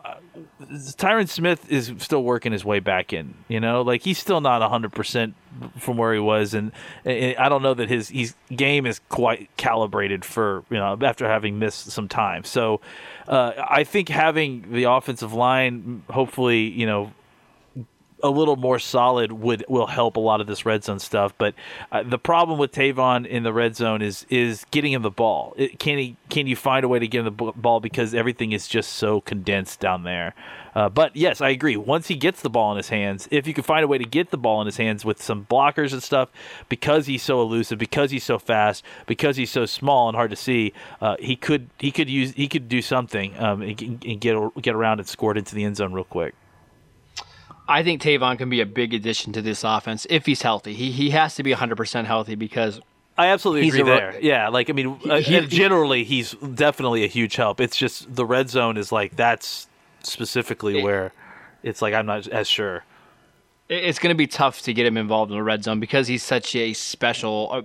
Tyron 0.60 1.28
Smith 1.28 1.70
is 1.70 1.92
still 1.98 2.22
working 2.22 2.52
his 2.52 2.64
way 2.64 2.80
back 2.80 3.12
in. 3.12 3.34
You 3.48 3.60
know, 3.60 3.82
like 3.82 4.02
he's 4.02 4.18
still 4.18 4.40
not 4.40 4.62
hundred 4.68 4.92
percent 4.92 5.34
from 5.78 5.96
where 5.96 6.12
he 6.12 6.20
was, 6.20 6.54
and, 6.54 6.72
and 7.04 7.36
I 7.36 7.48
don't 7.48 7.62
know 7.62 7.74
that 7.74 7.88
his 7.88 8.08
his 8.08 8.34
game 8.54 8.86
is 8.86 9.00
quite 9.08 9.48
calibrated 9.56 10.24
for 10.24 10.64
you 10.70 10.76
know 10.76 10.98
after 11.02 11.28
having 11.28 11.58
missed 11.58 11.90
some 11.90 12.08
time. 12.08 12.44
So 12.44 12.80
uh, 13.28 13.52
I 13.68 13.84
think 13.84 14.08
having 14.08 14.72
the 14.72 14.84
offensive 14.84 15.32
line, 15.32 16.02
hopefully, 16.10 16.62
you 16.62 16.86
know, 16.86 17.12
a 18.26 18.30
little 18.30 18.56
more 18.56 18.78
solid 18.78 19.32
would 19.32 19.64
will 19.68 19.86
help 19.86 20.16
a 20.16 20.20
lot 20.20 20.40
of 20.40 20.46
this 20.46 20.66
red 20.66 20.84
zone 20.84 20.98
stuff. 20.98 21.32
But 21.38 21.54
uh, 21.92 22.02
the 22.02 22.18
problem 22.18 22.58
with 22.58 22.72
Tavon 22.72 23.26
in 23.26 23.42
the 23.42 23.52
red 23.52 23.76
zone 23.76 24.02
is 24.02 24.26
is 24.28 24.66
getting 24.70 24.92
him 24.92 25.02
the 25.02 25.10
ball. 25.10 25.54
It, 25.56 25.78
can 25.78 25.98
he 25.98 26.16
can 26.28 26.46
you 26.46 26.56
find 26.56 26.84
a 26.84 26.88
way 26.88 26.98
to 26.98 27.08
get 27.08 27.20
him 27.20 27.36
the 27.36 27.52
ball 27.52 27.80
because 27.80 28.14
everything 28.14 28.52
is 28.52 28.68
just 28.68 28.92
so 28.92 29.20
condensed 29.20 29.80
down 29.80 30.02
there. 30.02 30.34
Uh, 30.74 30.90
but 30.90 31.16
yes, 31.16 31.40
I 31.40 31.48
agree. 31.48 31.78
Once 31.78 32.08
he 32.08 32.16
gets 32.16 32.42
the 32.42 32.50
ball 32.50 32.70
in 32.72 32.76
his 32.76 32.90
hands, 32.90 33.26
if 33.30 33.46
you 33.46 33.54
can 33.54 33.64
find 33.64 33.82
a 33.82 33.88
way 33.88 33.96
to 33.96 34.04
get 34.04 34.30
the 34.30 34.36
ball 34.36 34.60
in 34.60 34.66
his 34.66 34.76
hands 34.76 35.06
with 35.06 35.22
some 35.22 35.46
blockers 35.46 35.94
and 35.94 36.02
stuff, 36.02 36.28
because 36.68 37.06
he's 37.06 37.22
so 37.22 37.40
elusive, 37.40 37.78
because 37.78 38.10
he's 38.10 38.24
so 38.24 38.38
fast, 38.38 38.84
because 39.06 39.38
he's 39.38 39.50
so 39.50 39.64
small 39.64 40.06
and 40.08 40.14
hard 40.16 40.28
to 40.28 40.36
see, 40.36 40.74
uh, 41.00 41.16
he 41.18 41.34
could 41.34 41.70
he 41.78 41.90
could 41.90 42.10
use 42.10 42.32
he 42.32 42.46
could 42.46 42.68
do 42.68 42.82
something 42.82 43.34
um, 43.38 43.62
and, 43.62 44.04
and 44.04 44.20
get 44.20 44.36
get 44.60 44.74
around 44.74 44.98
and 44.98 45.08
score 45.08 45.32
it 45.32 45.38
into 45.38 45.54
the 45.54 45.64
end 45.64 45.76
zone 45.76 45.94
real 45.94 46.04
quick. 46.04 46.34
I 47.68 47.82
think 47.82 48.00
Tavon 48.02 48.38
can 48.38 48.48
be 48.48 48.60
a 48.60 48.66
big 48.66 48.94
addition 48.94 49.32
to 49.32 49.42
this 49.42 49.64
offense 49.64 50.06
if 50.10 50.26
he's 50.26 50.42
healthy. 50.42 50.74
He 50.74 50.90
he 50.92 51.10
has 51.10 51.34
to 51.36 51.42
be 51.42 51.52
100% 51.52 52.04
healthy 52.04 52.34
because 52.36 52.80
I 53.18 53.28
absolutely 53.28 53.62
He's 53.64 53.74
agree 53.74 53.92
a 53.92 53.96
there. 53.96 54.18
Yeah, 54.20 54.48
like 54.50 54.70
I 54.70 54.72
mean, 54.72 55.00
uh, 55.08 55.16
he- 55.20 55.46
generally 55.46 56.04
he's 56.04 56.32
definitely 56.32 57.02
a 57.04 57.08
huge 57.08 57.36
help. 57.36 57.60
It's 57.60 57.76
just 57.76 58.14
the 58.14 58.24
red 58.26 58.50
zone 58.50 58.76
is 58.76 58.92
like 58.92 59.16
that's 59.16 59.68
specifically 60.02 60.78
It- 60.78 60.84
where 60.84 61.12
it's 61.62 61.82
like 61.82 61.94
I'm 61.94 62.06
not 62.06 62.28
as 62.28 62.46
sure. 62.48 62.84
it's 63.68 63.98
going 63.98 64.14
to 64.14 64.16
be 64.16 64.28
tough 64.28 64.62
to 64.62 64.72
get 64.72 64.86
him 64.86 64.96
involved 64.96 65.32
in 65.32 65.36
the 65.36 65.42
red 65.42 65.64
zone 65.64 65.80
because 65.80 66.06
he's 66.06 66.22
such 66.22 66.54
a 66.54 66.72
special 66.72 67.52
a, 67.52 67.64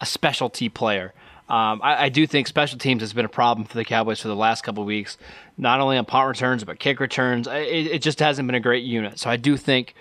a 0.00 0.06
specialty 0.06 0.68
player. 0.70 1.12
Um, 1.48 1.80
I, 1.82 2.04
I 2.04 2.08
do 2.08 2.26
think 2.26 2.46
special 2.46 2.78
teams 2.78 3.02
has 3.02 3.12
been 3.12 3.24
a 3.24 3.28
problem 3.30 3.66
for 3.66 3.76
the 3.76 3.84
Cowboys 3.84 4.20
for 4.20 4.28
the 4.28 4.36
last 4.36 4.62
couple 4.62 4.84
weeks, 4.84 5.18
not 5.58 5.80
only 5.80 5.98
on 5.98 6.04
punt 6.04 6.28
returns 6.28 6.64
but 6.64 6.78
kick 6.78 7.00
returns. 7.00 7.46
It, 7.46 7.86
it 7.86 8.02
just 8.02 8.20
hasn't 8.20 8.46
been 8.48 8.54
a 8.54 8.60
great 8.60 8.84
unit. 8.84 9.18
So 9.18 9.28
I 9.28 9.36
do 9.36 9.56
think 9.56 9.94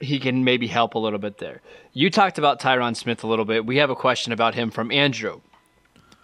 he 0.00 0.18
can 0.18 0.44
maybe 0.44 0.66
help 0.66 0.94
a 0.94 0.98
little 0.98 1.18
bit 1.18 1.38
there. 1.38 1.60
You 1.92 2.10
talked 2.10 2.38
about 2.38 2.60
Tyron 2.60 2.96
Smith 2.96 3.24
a 3.24 3.26
little 3.26 3.44
bit. 3.44 3.66
We 3.66 3.78
have 3.78 3.90
a 3.90 3.96
question 3.96 4.32
about 4.32 4.54
him 4.54 4.70
from 4.70 4.92
Andrew. 4.92 5.40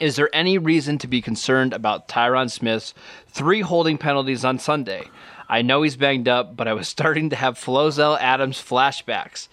Is 0.01 0.17
there 0.17 0.31
any 0.33 0.59
reason 0.59 0.99
to 0.99 1.07
be 1.07 1.21
concerned 1.21 1.73
about 1.73 2.09
Tyron 2.09 2.51
Smith's 2.51 2.95
three 3.29 3.61
holding 3.61 3.99
penalties 3.99 4.45
on 4.45 4.59
Sunday? 4.59 5.05
I 5.49 5.63
know 5.63 5.83
he's 5.83 5.97
banged 5.97 6.29
up, 6.29 6.57
but 6.57 6.69
I 6.69 6.73
was 6.75 6.89
starting 6.97 7.31
to 7.31 7.37
have 7.37 7.55
Flozell 7.59 8.19
Adams 8.21 8.59
flashbacks. 8.59 9.49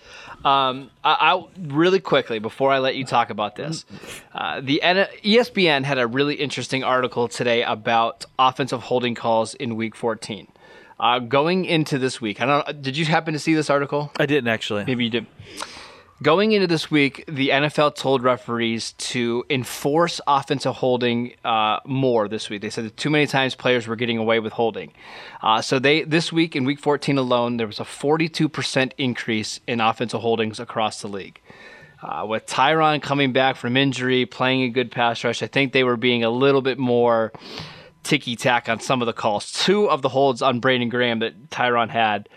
Um, 0.45 0.89
I, 1.03 1.33
I 1.35 1.45
really 1.59 1.99
quickly 1.99 2.39
before 2.39 2.71
I 2.71 2.79
let 2.79 2.95
you 2.95 3.05
talk 3.05 3.29
about 3.29 3.55
this, 3.55 3.85
uh, 4.33 4.61
the 4.61 4.81
N- 4.81 5.07
ESPN 5.23 5.83
had 5.83 5.99
a 5.99 6.07
really 6.07 6.35
interesting 6.35 6.83
article 6.83 7.27
today 7.27 7.63
about 7.63 8.25
offensive 8.39 8.81
holding 8.81 9.15
calls 9.15 9.53
in 9.53 9.75
Week 9.75 9.95
14. 9.95 10.47
Uh, 10.99 11.17
going 11.19 11.65
into 11.65 11.97
this 11.97 12.21
week, 12.21 12.39
I 12.41 12.45
don't. 12.45 12.81
Did 12.81 12.95
you 12.95 13.05
happen 13.05 13.33
to 13.33 13.39
see 13.39 13.55
this 13.55 13.71
article? 13.71 14.11
I 14.17 14.27
didn't 14.27 14.49
actually. 14.49 14.85
Maybe 14.85 15.05
you 15.05 15.09
did. 15.09 15.25
Going 16.21 16.51
into 16.51 16.67
this 16.67 16.91
week, 16.91 17.23
the 17.27 17.49
NFL 17.49 17.95
told 17.95 18.21
referees 18.21 18.91
to 18.93 19.43
enforce 19.49 20.21
offensive 20.27 20.75
holding 20.75 21.33
uh, 21.43 21.79
more 21.83 22.27
this 22.27 22.47
week. 22.47 22.61
They 22.61 22.69
said 22.69 22.85
that 22.85 22.95
too 22.95 23.09
many 23.09 23.25
times 23.25 23.55
players 23.55 23.87
were 23.87 23.95
getting 23.95 24.19
away 24.19 24.39
with 24.39 24.53
holding. 24.53 24.93
Uh, 25.41 25.63
so 25.63 25.79
they 25.79 26.03
this 26.03 26.31
week 26.31 26.55
in 26.55 26.63
Week 26.63 26.79
14 26.79 27.17
alone, 27.17 27.57
there 27.57 27.65
was 27.65 27.79
a 27.79 27.83
42% 27.83 28.91
increase 28.99 29.61
in 29.65 29.81
offensive 29.81 30.21
holdings 30.21 30.59
across 30.59 31.01
the 31.01 31.07
league. 31.07 31.41
Uh, 32.03 32.23
with 32.29 32.45
Tyron 32.45 33.01
coming 33.01 33.33
back 33.33 33.55
from 33.55 33.75
injury, 33.75 34.27
playing 34.27 34.61
a 34.61 34.69
good 34.69 34.91
pass 34.91 35.23
rush, 35.23 35.41
I 35.41 35.47
think 35.47 35.73
they 35.73 35.83
were 35.83 35.97
being 35.97 36.23
a 36.23 36.29
little 36.29 36.61
bit 36.61 36.77
more 36.77 37.33
ticky 38.03 38.35
tack 38.35 38.69
on 38.69 38.79
some 38.79 39.01
of 39.01 39.07
the 39.07 39.13
calls. 39.13 39.51
Two 39.51 39.89
of 39.89 40.03
the 40.03 40.09
holds 40.09 40.43
on 40.43 40.59
Brandon 40.59 40.89
Graham 40.89 41.17
that 41.19 41.49
Tyron 41.49 41.89
had 41.89 42.29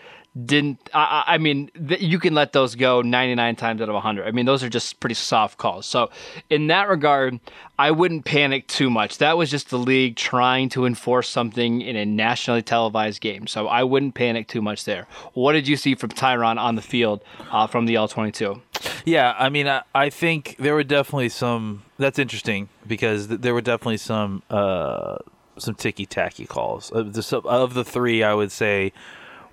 didn't. 0.43 0.89
I, 0.93 1.23
I 1.27 1.37
mean, 1.37 1.69
th- 1.87 2.01
you 2.01 2.19
can 2.19 2.33
let 2.33 2.51
those 2.51 2.75
go 2.75 3.01
99 3.01 3.55
times 3.55 3.81
out 3.81 3.87
of 3.87 3.93
100. 3.93 4.27
I 4.27 4.31
mean, 4.31 4.45
those 4.45 4.63
are 4.63 4.69
just 4.69 4.99
pretty 4.99 5.15
soft 5.15 5.57
calls. 5.57 5.85
So, 5.85 6.09
in 6.49 6.67
that 6.67 6.89
regard, 6.89 7.39
I 7.79 7.91
wouldn't 7.91 8.25
panic 8.25 8.67
too 8.67 8.89
much. 8.89 9.19
That 9.19 9.37
was 9.37 9.49
just 9.49 9.69
the 9.69 9.79
league 9.79 10.17
trying 10.17 10.69
to 10.69 10.85
enforce 10.85 11.29
something 11.29 11.81
in 11.81 11.95
a 11.95 12.05
nationally 12.05 12.61
televised 12.61 13.21
game. 13.21 13.47
So, 13.47 13.67
I 13.67 13.83
wouldn't 13.83 14.15
panic 14.15 14.47
too 14.47 14.61
much 14.61 14.83
there. 14.83 15.07
What 15.33 15.53
did 15.53 15.67
you 15.67 15.77
see 15.77 15.95
from 15.95 16.09
Tyron 16.09 16.57
on 16.57 16.75
the 16.75 16.81
field 16.81 17.23
uh, 17.51 17.67
from 17.67 17.85
the 17.85 17.95
All 17.97 18.07
22? 18.07 18.61
Yeah, 19.05 19.35
I 19.37 19.49
mean, 19.49 19.67
I, 19.67 19.83
I 19.93 20.09
think 20.09 20.57
there 20.59 20.73
were 20.73 20.83
definitely 20.83 21.29
some. 21.29 21.83
That's 21.97 22.19
interesting 22.19 22.67
because 22.85 23.27
th- 23.27 23.39
there 23.39 23.53
were 23.53 23.61
definitely 23.61 23.97
some 23.97 24.43
uh, 24.49 25.17
some 25.57 25.75
ticky 25.75 26.05
tacky 26.05 26.45
calls. 26.45 26.91
Of 26.91 27.13
the, 27.13 27.41
of 27.45 27.73
the 27.73 27.85
three, 27.85 28.21
I 28.21 28.33
would 28.33 28.51
say 28.51 28.91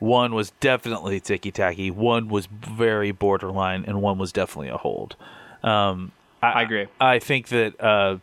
one 0.02 0.34
was 0.34 0.50
definitely 0.58 1.20
ticky 1.20 1.52
tacky, 1.52 1.90
one 1.90 2.28
was 2.28 2.46
very 2.46 3.12
borderline, 3.12 3.84
and 3.86 4.02
one 4.02 4.18
was 4.18 4.32
definitely 4.32 4.68
a 4.68 4.76
hold. 4.76 5.14
Um, 5.62 6.10
I 6.42 6.62
agree. 6.62 6.88
I 7.00 7.20
think 7.20 7.48
that 7.48 7.80
uh, 7.80 8.18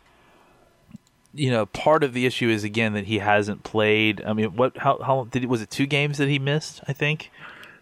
you 1.32 1.50
know 1.50 1.64
part 1.66 2.04
of 2.04 2.12
the 2.12 2.26
issue 2.26 2.50
is 2.50 2.64
again 2.64 2.92
that 2.92 3.06
he 3.06 3.18
hasn't 3.18 3.62
played. 3.62 4.22
I 4.24 4.34
mean, 4.34 4.56
what? 4.56 4.76
How? 4.76 4.98
How 4.98 5.24
did? 5.24 5.42
He, 5.42 5.46
was 5.46 5.62
it 5.62 5.70
two 5.70 5.86
games 5.86 6.18
that 6.18 6.28
he 6.28 6.38
missed? 6.38 6.82
I 6.86 6.92
think. 6.92 7.30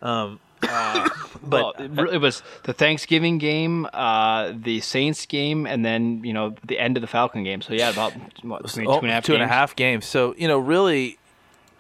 Um, 0.00 0.38
but 0.60 1.10
well, 1.42 1.72
it, 1.76 2.14
it 2.14 2.18
was 2.18 2.42
the 2.62 2.72
Thanksgiving 2.72 3.38
game, 3.38 3.86
uh, 3.92 4.52
the 4.54 4.80
Saints 4.80 5.26
game, 5.26 5.66
and 5.66 5.84
then 5.84 6.22
you 6.22 6.32
know 6.32 6.54
the 6.64 6.78
end 6.78 6.96
of 6.96 7.00
the 7.00 7.08
Falcon 7.08 7.42
game. 7.42 7.62
So 7.62 7.74
yeah, 7.74 7.90
about 7.90 8.12
what, 8.42 8.62
Oh, 8.64 8.68
two 8.68 8.80
and 9.00 9.10
a 9.10 9.12
half 9.12 9.24
two 9.24 9.34
and 9.34 9.42
a 9.42 9.46
games. 9.46 9.52
half 9.52 9.74
games. 9.76 10.06
So 10.06 10.36
you 10.38 10.46
know, 10.46 10.58
really, 10.58 11.18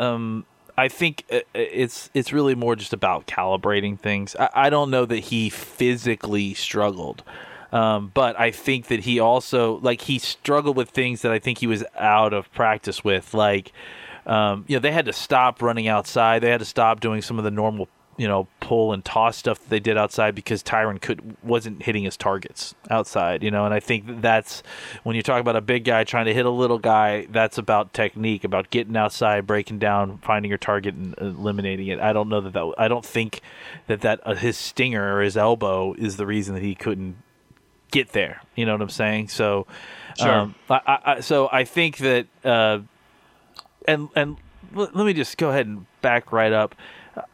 um, 0.00 0.44
I 0.78 0.86
think 0.86 1.24
uh, 1.32 1.40
it's 1.54 2.08
it's 2.14 2.32
really 2.32 2.54
more 2.54 2.76
just 2.76 2.92
about 2.92 3.26
calibrating 3.26 3.98
things. 3.98 4.36
I, 4.36 4.48
I 4.54 4.70
don't 4.70 4.90
know 4.90 5.04
that 5.06 5.18
he 5.18 5.50
physically 5.50 6.54
struggled, 6.54 7.24
um, 7.72 8.12
but 8.14 8.38
I 8.38 8.52
think 8.52 8.86
that 8.86 9.00
he 9.00 9.18
also 9.18 9.78
like 9.78 10.02
he 10.02 10.20
struggled 10.20 10.76
with 10.76 10.90
things 10.90 11.22
that 11.22 11.32
I 11.32 11.40
think 11.40 11.58
he 11.58 11.66
was 11.66 11.82
out 11.98 12.32
of 12.32 12.50
practice 12.52 13.04
with, 13.04 13.34
like. 13.34 13.72
Um, 14.26 14.66
you 14.68 14.76
know, 14.76 14.80
they 14.80 14.92
had 14.92 15.06
to 15.06 15.12
stop 15.14 15.62
running 15.62 15.88
outside. 15.88 16.42
They 16.42 16.50
had 16.50 16.58
to 16.58 16.66
stop 16.66 17.00
doing 17.00 17.22
some 17.22 17.38
of 17.38 17.44
the 17.44 17.50
normal, 17.50 17.88
you 18.18 18.28
know, 18.28 18.48
pull 18.60 18.92
and 18.92 19.04
toss 19.04 19.36
stuff 19.36 19.60
that 19.60 19.70
they 19.70 19.78
did 19.80 19.96
outside 19.96 20.34
because 20.34 20.62
Tyron 20.62 21.00
could 21.00 21.36
wasn't 21.42 21.82
hitting 21.84 22.02
his 22.04 22.16
targets 22.16 22.74
outside. 22.90 23.42
You 23.42 23.50
know, 23.50 23.64
and 23.64 23.72
I 23.72 23.80
think 23.80 24.20
that's 24.20 24.62
when 25.04 25.16
you 25.16 25.22
talk 25.22 25.40
about 25.40 25.56
a 25.56 25.60
big 25.60 25.84
guy 25.84 26.04
trying 26.04 26.26
to 26.26 26.34
hit 26.34 26.44
a 26.44 26.50
little 26.50 26.78
guy. 26.78 27.26
That's 27.30 27.56
about 27.56 27.94
technique, 27.94 28.44
about 28.44 28.70
getting 28.70 28.96
outside, 28.96 29.46
breaking 29.46 29.78
down, 29.78 30.18
finding 30.18 30.48
your 30.50 30.58
target, 30.58 30.94
and 30.96 31.14
eliminating 31.18 31.86
it. 31.86 32.00
I 32.00 32.12
don't 32.12 32.28
know 32.28 32.40
that 32.40 32.52
that. 32.52 32.74
I 32.76 32.88
don't 32.88 33.06
think 33.06 33.40
that 33.86 34.00
that 34.02 34.20
uh, 34.26 34.34
his 34.34 34.58
stinger 34.58 35.16
or 35.16 35.22
his 35.22 35.36
elbow 35.36 35.94
is 35.94 36.16
the 36.16 36.26
reason 36.26 36.54
that 36.56 36.62
he 36.62 36.74
couldn't 36.74 37.16
get 37.92 38.10
there. 38.10 38.42
You 38.56 38.66
know 38.66 38.72
what 38.72 38.82
I'm 38.82 38.90
saying? 38.90 39.28
So, 39.28 39.66
Sure. 40.18 40.28
um, 40.32 40.54
I, 40.68 40.98
I, 41.04 41.20
so 41.20 41.48
I 41.52 41.62
think 41.64 41.98
that, 41.98 42.26
uh, 42.44 42.80
and 43.86 44.08
and 44.16 44.36
let 44.74 44.94
me 44.94 45.12
just 45.12 45.36
go 45.38 45.50
ahead 45.50 45.66
and 45.66 45.86
back 46.02 46.32
right 46.32 46.52
up. 46.52 46.74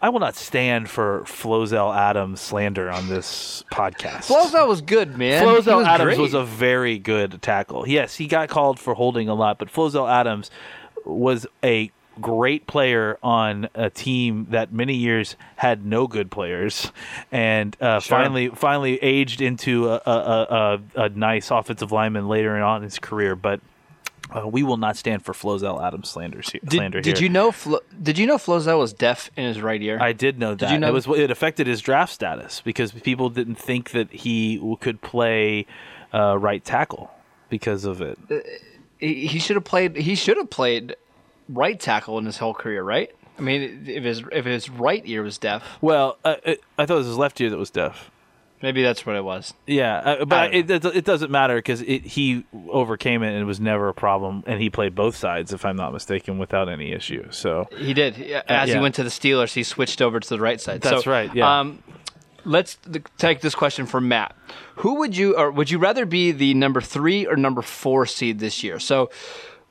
I 0.00 0.08
will 0.08 0.20
not 0.20 0.34
stand 0.34 0.88
for 0.88 1.20
Flozell 1.26 1.94
Adams 1.94 2.40
slander 2.40 2.90
on 2.90 3.08
this 3.08 3.64
podcast. 3.70 4.28
Flozell 4.32 4.66
was 4.66 4.80
good, 4.80 5.18
man. 5.18 5.44
Flozell 5.44 5.76
was 5.78 5.86
Adams 5.86 6.14
great. 6.14 6.18
was 6.20 6.32
a 6.32 6.42
very 6.44 6.98
good 6.98 7.42
tackle. 7.42 7.86
Yes, 7.86 8.14
he 8.14 8.26
got 8.26 8.48
called 8.48 8.78
for 8.78 8.94
holding 8.94 9.28
a 9.28 9.34
lot, 9.34 9.58
but 9.58 9.68
Flozell 9.68 10.10
Adams 10.10 10.50
was 11.04 11.46
a 11.62 11.90
great 12.20 12.66
player 12.66 13.18
on 13.22 13.68
a 13.74 13.90
team 13.90 14.46
that 14.50 14.72
many 14.72 14.94
years 14.94 15.36
had 15.56 15.84
no 15.84 16.06
good 16.06 16.30
players, 16.30 16.90
and 17.30 17.76
uh, 17.82 18.00
Sure. 18.00 18.16
finally 18.16 18.48
finally 18.50 18.96
aged 19.02 19.42
into 19.42 19.88
a, 19.90 20.00
a, 20.06 20.10
a, 20.10 20.80
a, 20.96 21.02
a 21.02 21.08
nice 21.10 21.50
offensive 21.50 21.92
lineman 21.92 22.26
later 22.28 22.56
on 22.62 22.78
in 22.78 22.82
his 22.84 22.98
career. 22.98 23.34
But 23.36 23.60
uh, 24.30 24.46
we 24.46 24.62
will 24.62 24.76
not 24.76 24.96
stand 24.96 25.24
for 25.24 25.32
Flozell 25.32 25.82
Adams 25.84 26.08
slanders 26.08 26.50
he- 26.50 26.60
slander 26.68 27.00
Did, 27.00 27.10
did 27.14 27.18
here. 27.18 27.24
you 27.24 27.28
know? 27.32 27.52
Flo- 27.52 27.80
did 28.02 28.18
you 28.18 28.26
know 28.26 28.36
Flozell 28.36 28.78
was 28.78 28.92
deaf 28.92 29.30
in 29.36 29.44
his 29.44 29.60
right 29.60 29.80
ear? 29.82 29.98
I 30.00 30.12
did 30.12 30.38
know 30.38 30.54
that. 30.54 30.72
you 30.72 30.78
know- 30.78 30.88
it 30.88 30.92
was 30.92 31.06
it 31.08 31.30
affected 31.30 31.66
his 31.66 31.80
draft 31.80 32.12
status 32.12 32.60
because 32.60 32.92
people 32.92 33.28
didn't 33.30 33.56
think 33.56 33.90
that 33.90 34.10
he 34.12 34.76
could 34.80 35.00
play 35.02 35.66
uh, 36.12 36.38
right 36.38 36.64
tackle 36.64 37.10
because 37.48 37.84
of 37.84 38.00
it. 38.00 38.18
he, 38.98 39.26
he 39.26 39.38
should 39.38 39.56
have 39.56 39.64
played. 39.64 39.96
He 39.96 40.14
should 40.14 40.36
have 40.36 40.50
played 40.50 40.96
right 41.48 41.78
tackle 41.78 42.18
in 42.18 42.24
his 42.26 42.38
whole 42.38 42.54
career, 42.54 42.82
right? 42.82 43.14
I 43.38 43.42
mean, 43.42 43.84
if 43.86 44.04
his 44.04 44.22
if 44.32 44.44
his 44.44 44.70
right 44.70 45.02
ear 45.06 45.22
was 45.22 45.38
deaf, 45.38 45.64
Well, 45.80 46.18
uh, 46.24 46.36
I 46.78 46.86
thought 46.86 46.94
it 46.94 46.98
was 46.98 47.06
his 47.08 47.18
left 47.18 47.40
ear 47.40 47.50
that 47.50 47.58
was 47.58 47.70
deaf. 47.70 48.10
Maybe 48.64 48.82
that's 48.82 49.04
what 49.04 49.14
it 49.14 49.22
was. 49.22 49.52
Yeah, 49.66 49.98
uh, 49.98 50.24
but 50.24 50.54
it, 50.54 50.70
it 50.70 50.84
it 50.84 51.04
doesn't 51.04 51.30
matter 51.30 51.56
because 51.56 51.80
he 51.80 52.44
overcame 52.68 53.22
it 53.22 53.28
and 53.28 53.38
it 53.38 53.44
was 53.44 53.60
never 53.60 53.88
a 53.90 53.94
problem, 53.94 54.42
and 54.46 54.60
he 54.60 54.70
played 54.70 54.94
both 54.94 55.14
sides, 55.14 55.52
if 55.52 55.64
I'm 55.64 55.76
not 55.76 55.92
mistaken, 55.92 56.38
without 56.38 56.68
any 56.68 56.92
issue. 56.92 57.28
So 57.30 57.68
He 57.76 57.92
did. 57.94 58.14
As 58.48 58.68
yeah. 58.68 58.74
he 58.74 58.80
went 58.80 58.94
to 58.96 59.04
the 59.04 59.10
Steelers, 59.10 59.52
he 59.52 59.62
switched 59.62 60.00
over 60.02 60.18
to 60.18 60.28
the 60.28 60.40
right 60.40 60.60
side. 60.60 60.80
That's 60.80 61.04
So, 61.04 61.10
right, 61.10 61.32
yeah. 61.34 61.60
Um, 61.60 61.82
let's 62.44 62.78
take 63.18 63.42
this 63.42 63.54
question 63.54 63.86
from 63.86 64.08
Matt. 64.08 64.34
Who 64.76 64.96
would 64.96 65.16
you, 65.16 65.36
or 65.36 65.50
would 65.50 65.70
you 65.70 65.78
rather 65.78 66.06
be 66.06 66.32
the 66.32 66.54
number 66.54 66.80
three 66.80 67.26
or 67.26 67.36
number 67.36 67.62
four 67.62 68.06
seed 68.06 68.38
this 68.40 68.64
year? 68.64 68.80
So. 68.80 69.10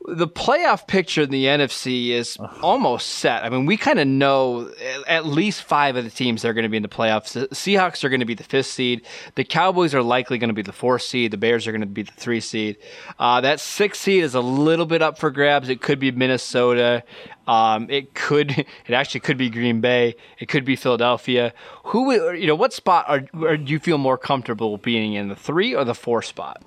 The 0.05 0.27
playoff 0.27 0.85
picture 0.85 1.21
in 1.21 1.29
the 1.29 1.45
NFC 1.45 2.09
is 2.09 2.37
almost 2.61 3.07
set. 3.07 3.45
I 3.45 3.49
mean, 3.49 3.65
we 3.65 3.77
kind 3.77 3.99
of 3.99 4.07
know 4.07 4.69
at- 5.07 5.25
least 5.25 5.63
five 5.63 5.95
of 5.95 6.03
the 6.03 6.09
teams 6.09 6.41
that 6.41 6.49
are 6.49 6.53
going 6.53 6.63
to 6.63 6.69
be 6.69 6.75
in 6.75 6.83
the 6.83 6.89
playoffs. 6.89 7.31
The 7.31 7.47
Seahawks 7.55 8.03
are 8.03 8.09
going 8.09 8.19
to 8.19 8.25
be 8.25 8.33
the 8.33 8.43
fifth 8.43 8.65
seed. 8.65 9.03
The 9.35 9.45
Cowboys 9.45 9.95
are 9.95 10.03
likely 10.03 10.37
going 10.37 10.49
to 10.49 10.53
be 10.53 10.61
the 10.61 10.73
fourth 10.73 11.03
seed. 11.03 11.31
The 11.31 11.37
Bears 11.37 11.67
are 11.67 11.71
going 11.71 11.81
to 11.81 11.87
be 11.87 12.03
the 12.03 12.11
three 12.11 12.41
seed. 12.41 12.77
Uh, 13.17 13.39
that 13.41 13.61
sixth 13.61 14.01
seed 14.01 14.23
is 14.23 14.35
a 14.35 14.41
little 14.41 14.85
bit 14.85 15.01
up 15.01 15.17
for 15.17 15.31
grabs. 15.31 15.69
It 15.69 15.81
could 15.81 15.99
be 15.99 16.11
Minnesota. 16.11 17.03
Um, 17.47 17.89
it 17.89 18.13
could. 18.13 18.51
It 18.85 18.93
actually 18.93 19.21
could 19.21 19.37
be 19.37 19.49
Green 19.49 19.79
Bay. 19.79 20.15
It 20.39 20.47
could 20.47 20.65
be 20.65 20.75
Philadelphia. 20.75 21.53
Who 21.85 22.11
you 22.33 22.47
know? 22.47 22.55
What 22.55 22.73
spot 22.73 23.05
are, 23.07 23.23
are 23.47 23.55
do 23.55 23.71
you 23.71 23.79
feel 23.79 23.97
more 23.97 24.17
comfortable 24.17 24.77
being 24.77 25.13
in? 25.13 25.29
The 25.29 25.35
three 25.35 25.73
or 25.73 25.85
the 25.85 25.95
four 25.95 26.21
spot? 26.21 26.61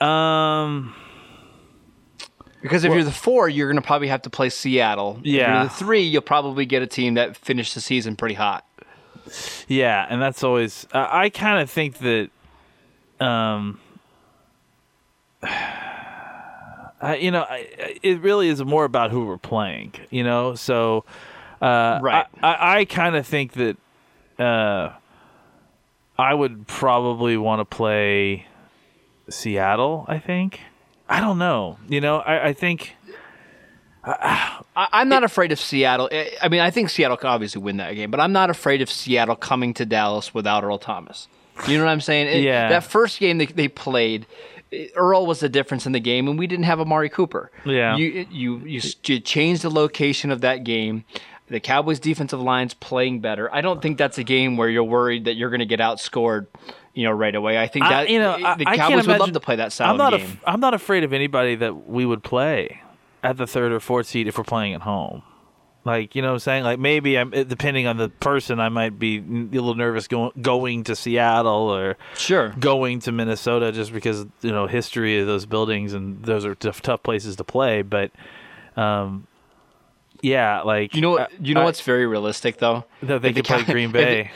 um, 0.00 0.94
Because 2.62 2.84
if 2.84 2.92
you're 2.94 3.02
the 3.04 3.10
four, 3.10 3.48
you're 3.48 3.66
going 3.68 3.80
to 3.82 3.86
probably 3.86 4.08
have 4.08 4.22
to 4.22 4.30
play 4.30 4.48
Seattle. 4.48 5.18
If 5.20 5.26
Yeah. 5.26 5.54
you're 5.54 5.64
the 5.64 5.70
three, 5.74 6.02
you'll 6.02 6.22
probably 6.22 6.64
get 6.64 6.80
a 6.82 6.86
team 6.86 7.14
that 7.14 7.36
finished 7.36 7.74
the 7.74 7.80
season 7.80 8.14
pretty 8.16 8.34
hot. 8.36 8.64
yeah, 9.68 10.06
and 10.08 10.20
that's 10.22 10.42
always. 10.44 10.86
Uh, 10.92 11.06
I 11.10 11.28
kind 11.30 11.60
of 11.60 11.70
think 11.70 11.98
that, 11.98 12.30
um, 13.20 13.80
I, 15.42 17.16
you 17.20 17.30
know, 17.30 17.42
I- 17.48 17.98
it 18.02 18.20
really 18.20 18.48
is 18.48 18.62
more 18.64 18.84
about 18.84 19.10
who 19.10 19.26
we're 19.26 19.38
playing. 19.38 19.92
You 20.10 20.22
know, 20.24 20.54
so 20.54 21.04
uh, 21.60 21.98
Right. 22.02 22.26
I, 22.42 22.48
I, 22.54 22.78
I 22.80 22.84
kind 22.84 23.16
of 23.16 23.26
think 23.26 23.52
that 23.54 23.76
uh, 24.38 24.92
I 26.18 26.34
would 26.34 26.66
probably 26.66 27.36
want 27.36 27.60
to 27.60 27.64
play 27.64 28.46
Seattle. 29.28 30.04
I 30.08 30.18
think. 30.18 30.60
I 31.08 31.20
don't 31.20 31.38
know. 31.38 31.78
You 31.88 32.00
know, 32.00 32.18
I, 32.18 32.48
I 32.48 32.52
think. 32.52 32.94
I, 34.04 34.62
I'm 34.74 35.08
not 35.08 35.22
afraid 35.24 35.52
of 35.52 35.60
Seattle. 35.60 36.08
I- 36.12 36.48
mean, 36.48 36.60
I 36.60 36.70
think 36.70 36.90
Seattle 36.90 37.16
could 37.16 37.28
obviously 37.28 37.62
win 37.62 37.76
that 37.76 37.92
game, 37.94 38.10
but 38.10 38.20
I'm 38.20 38.32
not 38.32 38.50
afraid 38.50 38.82
of 38.82 38.90
Seattle 38.90 39.36
coming 39.36 39.74
to 39.74 39.86
Dallas 39.86 40.34
without 40.34 40.64
Earl 40.64 40.78
Thomas. 40.78 41.28
You 41.68 41.78
know 41.78 41.84
what 41.84 41.90
I'm 41.92 42.00
saying? 42.00 42.26
It- 42.28 42.42
Yeah. 42.42 42.68
That 42.68 42.84
first 42.84 43.20
game 43.20 43.38
they, 43.38 43.46
they 43.46 43.68
played, 43.68 44.26
Earl 44.96 45.26
was 45.26 45.40
the 45.40 45.48
difference 45.48 45.86
in 45.86 45.92
the 45.92 46.00
game, 46.00 46.26
and 46.26 46.38
we 46.38 46.46
didn't 46.48 46.64
have 46.64 46.80
Amari 46.80 47.10
Cooper. 47.10 47.52
Yeah. 47.64 47.96
You 47.96 48.26
you 48.30 48.60
you, 48.64 48.80
you 49.04 49.20
changed 49.20 49.62
the 49.62 49.70
location 49.70 50.30
of 50.32 50.40
that 50.40 50.64
game. 50.64 51.04
The 51.48 51.60
Cowboys' 51.60 52.00
defensive 52.00 52.40
line's 52.40 52.72
playing 52.72 53.20
better. 53.20 53.54
I 53.54 53.60
don't 53.60 53.82
think 53.82 53.98
that's 53.98 54.16
a 54.16 54.24
game 54.24 54.56
where 54.56 54.70
you're 54.70 54.82
worried 54.84 55.26
that 55.26 55.34
you're 55.34 55.50
going 55.50 55.60
to 55.60 55.66
get 55.66 55.80
outscored, 55.80 56.46
you 56.94 57.04
know, 57.04 57.12
right 57.12 57.34
away. 57.34 57.58
I 57.58 57.66
think 57.68 57.84
I- 57.86 57.88
that 57.90 58.10
you 58.10 58.18
know, 58.18 58.32
I- 58.32 58.56
the 58.56 58.66
I 58.68 58.76
can't 58.76 58.90
Cowboys 58.90 58.96
would 58.96 59.06
love 59.08 59.16
imagine- 59.16 59.34
to 59.34 59.40
play 59.40 59.56
that 59.56 59.72
style 59.72 59.90
I'm 59.92 59.96
not 59.98 60.14
of 60.14 60.22
af- 60.22 60.40
I'm 60.46 60.60
not 60.60 60.74
afraid 60.74 61.04
of 61.04 61.12
anybody 61.12 61.54
that 61.56 61.88
we 61.88 62.04
would 62.06 62.22
play 62.22 62.80
at 63.22 63.36
the 63.36 63.46
third 63.46 63.72
or 63.72 63.80
fourth 63.80 64.06
seed 64.06 64.26
if 64.26 64.36
we're 64.38 64.44
playing 64.44 64.74
at 64.74 64.82
home. 64.82 65.22
Like 65.84 66.14
you 66.14 66.22
know, 66.22 66.28
what 66.28 66.34
I'm 66.34 66.38
saying 66.40 66.62
like 66.64 66.78
maybe 66.78 67.18
I'm 67.18 67.30
depending 67.30 67.88
on 67.88 67.96
the 67.96 68.08
person, 68.08 68.60
I 68.60 68.68
might 68.68 68.98
be 69.00 69.18
a 69.18 69.22
little 69.22 69.74
nervous 69.74 70.06
going 70.06 70.30
going 70.40 70.84
to 70.84 70.94
Seattle 70.94 71.70
or 71.74 71.96
Sure. 72.16 72.50
going 72.60 73.00
to 73.00 73.10
Minnesota 73.10 73.72
just 73.72 73.92
because 73.92 74.24
you 74.42 74.52
know 74.52 74.68
history 74.68 75.18
of 75.18 75.26
those 75.26 75.44
buildings 75.44 75.92
and 75.92 76.22
those 76.24 76.44
are 76.44 76.54
tough, 76.54 76.82
tough 76.82 77.02
places 77.02 77.34
to 77.36 77.42
play. 77.44 77.82
But 77.82 78.12
um, 78.76 79.26
yeah, 80.22 80.62
like 80.62 80.94
You 80.94 81.02
know 81.02 81.18
I- 81.18 81.20
what? 81.22 81.32
You 81.44 81.54
know 81.54 81.60
I- 81.60 81.64
what's 81.64 81.82
very 81.82 82.06
realistic 82.06 82.56
though. 82.58 82.84
that 83.02 83.20
they 83.20 83.28
If 83.28 83.34
the 83.34 83.42
could 83.42 83.44
play 83.48 83.64
Cow- 83.64 83.72
Green 83.72 83.90
Bay. 83.92 84.30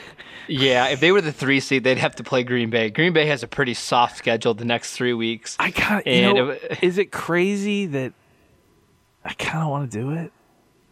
Yeah, 0.49 0.87
if 0.87 0.99
they 1.01 1.11
were 1.11 1.19
the 1.19 1.33
three 1.33 1.59
seed, 1.59 1.83
they'd 1.83 1.97
have 1.97 2.15
to 2.17 2.23
play 2.23 2.43
Green 2.43 2.69
Bay. 2.69 2.89
Green 2.89 3.11
Bay 3.11 3.25
has 3.25 3.43
a 3.43 3.47
pretty 3.47 3.73
soft 3.73 4.15
schedule 4.17 4.53
the 4.53 4.63
next 4.63 4.93
three 4.95 5.13
weeks. 5.13 5.57
I 5.59 5.71
kind 5.71 6.05
of, 6.07 6.13
you 6.13 6.33
know, 6.33 6.49
it- 6.51 6.79
is 6.81 6.97
it 6.97 7.11
crazy 7.11 7.85
that 7.87 8.13
I 9.25 9.33
kind 9.33 9.63
of 9.63 9.69
want 9.69 9.91
to 9.91 9.97
do 9.99 10.11
it? 10.11 10.31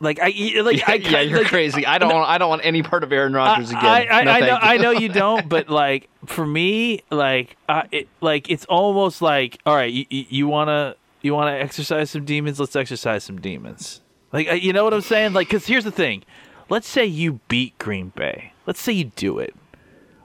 Like 0.02 0.20
I, 0.22 0.26
like 0.62 0.84
I, 0.90 0.96
yeah, 0.96 1.22
you're 1.22 1.40
like, 1.40 1.48
crazy. 1.48 1.86
I 1.86 1.98
don't 2.00 2.14
want. 2.14 2.28
I 2.30 2.38
don't 2.38 2.50
want 2.50 2.66
any 2.66 2.84
part 2.84 3.04
of 3.06 3.14
Aaron 3.14 3.32
Rodgers 3.32 3.70
again. 3.72 3.86
I, 3.86 4.06
I, 4.08 4.24
No, 4.26 4.32
I 4.32 4.40
know, 4.42 4.46
you. 4.48 4.52
I 4.62 4.78
know 4.78 4.92
you 4.92 5.08
don't, 5.10 5.48
but 5.56 5.70
like 5.70 6.10
for 6.26 6.46
me, 6.46 7.02
like, 7.10 7.56
uh, 7.70 7.84
it, 7.94 8.10
like 8.20 8.50
it's 8.50 8.66
almost 8.66 9.22
like, 9.22 9.58
all 9.66 9.74
right, 9.74 9.92
you, 9.92 10.06
you, 10.10 10.26
you 10.30 10.48
wanna, 10.48 10.96
you 11.22 11.34
wanna 11.34 11.54
exercise 11.54 12.12
some 12.12 12.26
demons? 12.26 12.60
Let's 12.60 12.76
exercise 12.76 13.24
some 13.24 13.40
demons. 13.40 14.02
Like, 14.36 14.50
uh, 14.50 14.54
you 14.56 14.74
know 14.74 14.84
what 14.84 14.94
I'm 14.94 15.00
saying? 15.00 15.32
Like, 15.32 15.48
because 15.48 15.66
here's 15.66 15.86
the 15.86 15.92
thing. 15.92 16.24
Let's 16.68 16.90
say 16.90 17.06
you 17.06 17.40
beat 17.48 17.78
Green 17.78 18.10
Bay. 18.10 18.52
Let's 18.66 18.82
say 18.82 18.92
you 18.92 19.06
do 19.16 19.40
it. 19.40 19.56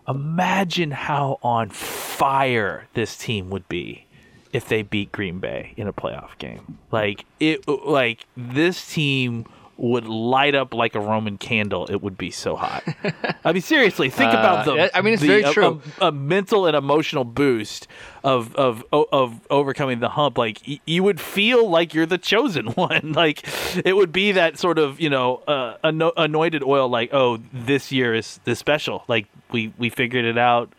Imagine 0.08 0.90
how 0.90 1.38
on 1.44 1.70
fire 1.70 2.88
this 2.94 3.16
team 3.16 3.50
would 3.50 3.68
be 3.68 4.06
if 4.52 4.66
they 4.66 4.82
beat 4.82 5.12
Green 5.12 5.38
Bay 5.38 5.74
in 5.76 5.86
a 5.86 5.92
playoff 5.92 6.36
game. 6.38 6.78
Like 6.90 7.24
it 7.38 7.68
like 7.68 8.26
this 8.36 8.92
team 8.92 9.46
would 9.82 10.04
light 10.06 10.54
up 10.54 10.74
like 10.74 10.94
a 10.94 11.00
Roman 11.00 11.38
candle. 11.38 11.86
It 11.86 12.02
would 12.02 12.18
be 12.18 12.30
so 12.30 12.54
hot. 12.54 12.84
I 13.44 13.52
mean, 13.52 13.62
seriously, 13.62 14.10
think 14.10 14.30
about 14.30 14.68
Uh, 14.68 14.74
the. 14.74 14.96
I 14.96 15.00
mean, 15.00 15.14
it's 15.14 15.22
the- 15.22 15.28
very 15.28 15.42
a- 15.42 15.52
true. 15.52 15.80
A, 16.02 16.08
a 16.08 16.12
mental 16.12 16.66
and 16.66 16.76
emotional 16.76 17.24
boost 17.24 17.88
of 18.22 18.54
of 18.56 18.84
of 18.92 19.40
overcoming 19.48 20.00
the 20.00 20.10
hump. 20.10 20.36
Like 20.36 20.60
y- 20.68 20.80
you 20.86 21.02
would 21.02 21.18
feel 21.18 21.66
like 21.70 21.94
you're 21.94 22.04
the 22.04 22.18
chosen 22.18 22.66
one. 22.74 23.12
Like 23.14 23.42
it 23.84 23.96
would 23.96 24.12
be 24.12 24.32
that 24.32 24.58
sort 24.58 24.78
of 24.78 25.00
you 25.00 25.08
know 25.08 25.36
uh, 25.48 25.78
ano- 25.82 26.12
anointed 26.16 26.62
oil. 26.62 26.88
Like 26.88 27.10
oh, 27.14 27.38
this 27.52 27.90
year 27.90 28.14
is 28.14 28.38
this 28.44 28.58
special. 28.58 29.04
Like 29.08 29.28
we 29.50 29.72
we 29.78 29.88
figured 29.88 30.26
it 30.26 30.36
out. 30.36 30.70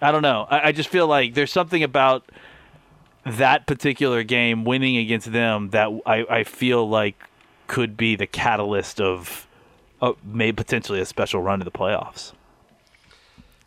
I 0.00 0.12
don't 0.12 0.22
know. 0.22 0.46
I, 0.48 0.68
I 0.68 0.72
just 0.72 0.90
feel 0.90 1.08
like 1.08 1.34
there's 1.34 1.50
something 1.50 1.82
about 1.82 2.30
that 3.26 3.66
particular 3.66 4.22
game 4.22 4.64
winning 4.64 4.96
against 4.96 5.32
them 5.32 5.70
that 5.70 5.88
I, 6.06 6.24
I 6.30 6.44
feel 6.44 6.88
like 6.88 7.20
could 7.68 7.96
be 7.96 8.16
the 8.16 8.26
catalyst 8.26 9.00
of 9.00 9.46
uh, 10.02 10.12
maybe 10.24 10.56
potentially 10.56 11.00
a 11.00 11.06
special 11.06 11.40
run 11.40 11.60
to 11.60 11.64
the 11.64 11.70
playoffs. 11.70 12.32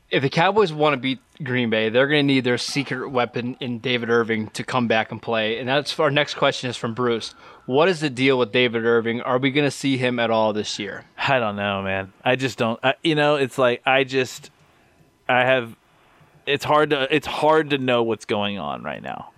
If 0.10 0.24
the 0.24 0.30
Cowboys 0.30 0.74
want 0.74 0.94
to 0.94 0.98
beat 0.98 1.20
Green 1.42 1.70
Bay, 1.70 1.88
they're 1.88 2.08
going 2.08 2.28
to 2.28 2.34
need 2.34 2.44
their 2.44 2.58
secret 2.58 3.10
weapon 3.10 3.56
in 3.62 3.80
David 3.80 4.10
Irving 4.10 4.50
to 4.50 4.64
come 4.64 4.90
back 4.90 5.10
and 5.10 5.22
play. 5.22 5.58
And 5.58 5.70
that's 5.70 5.98
our 6.00 6.12
next 6.12 6.34
question 6.34 6.70
is 6.70 6.76
from 6.76 6.94
Bruce. 6.94 7.34
What 7.66 7.88
is 7.88 8.02
the 8.02 8.10
deal 8.10 8.38
with 8.38 8.52
David 8.52 8.84
Irving? 8.84 9.22
Are 9.22 9.38
we 9.38 9.52
going 9.52 9.66
to 9.66 9.72
see 9.72 9.96
him 9.96 10.20
at 10.20 10.30
all 10.30 10.52
this 10.52 10.78
year? 10.78 11.06
I 11.18 11.40
don't 11.40 11.56
know, 11.56 11.82
man. 11.82 12.12
I 12.26 12.36
just 12.36 12.58
don't. 12.58 12.78
I, 12.84 12.96
you 13.04 13.16
know, 13.16 13.36
it's 13.36 13.58
like 13.58 13.82
I 13.86 14.04
just 14.04 14.52
I 15.30 15.46
have. 15.46 15.78
It's 16.46 16.66
hard 16.66 16.90
to 16.90 17.08
it's 17.16 17.28
hard 17.28 17.70
to 17.70 17.78
know 17.78 18.04
what's 18.04 18.26
going 18.26 18.60
on 18.60 18.84
right 18.84 19.02
now. 19.02 19.32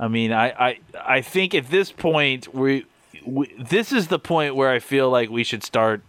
I 0.00 0.08
mean, 0.08 0.32
I 0.32 0.48
I, 0.50 0.78
I 0.98 1.20
think 1.20 1.54
at 1.54 1.70
this 1.70 1.92
point 1.92 2.52
we, 2.52 2.86
we 3.26 3.52
this 3.58 3.92
is 3.92 4.08
the 4.08 4.18
point 4.18 4.54
where 4.56 4.70
I 4.70 4.78
feel 4.78 5.10
like 5.10 5.30
we 5.30 5.44
should 5.44 5.62
start 5.62 6.02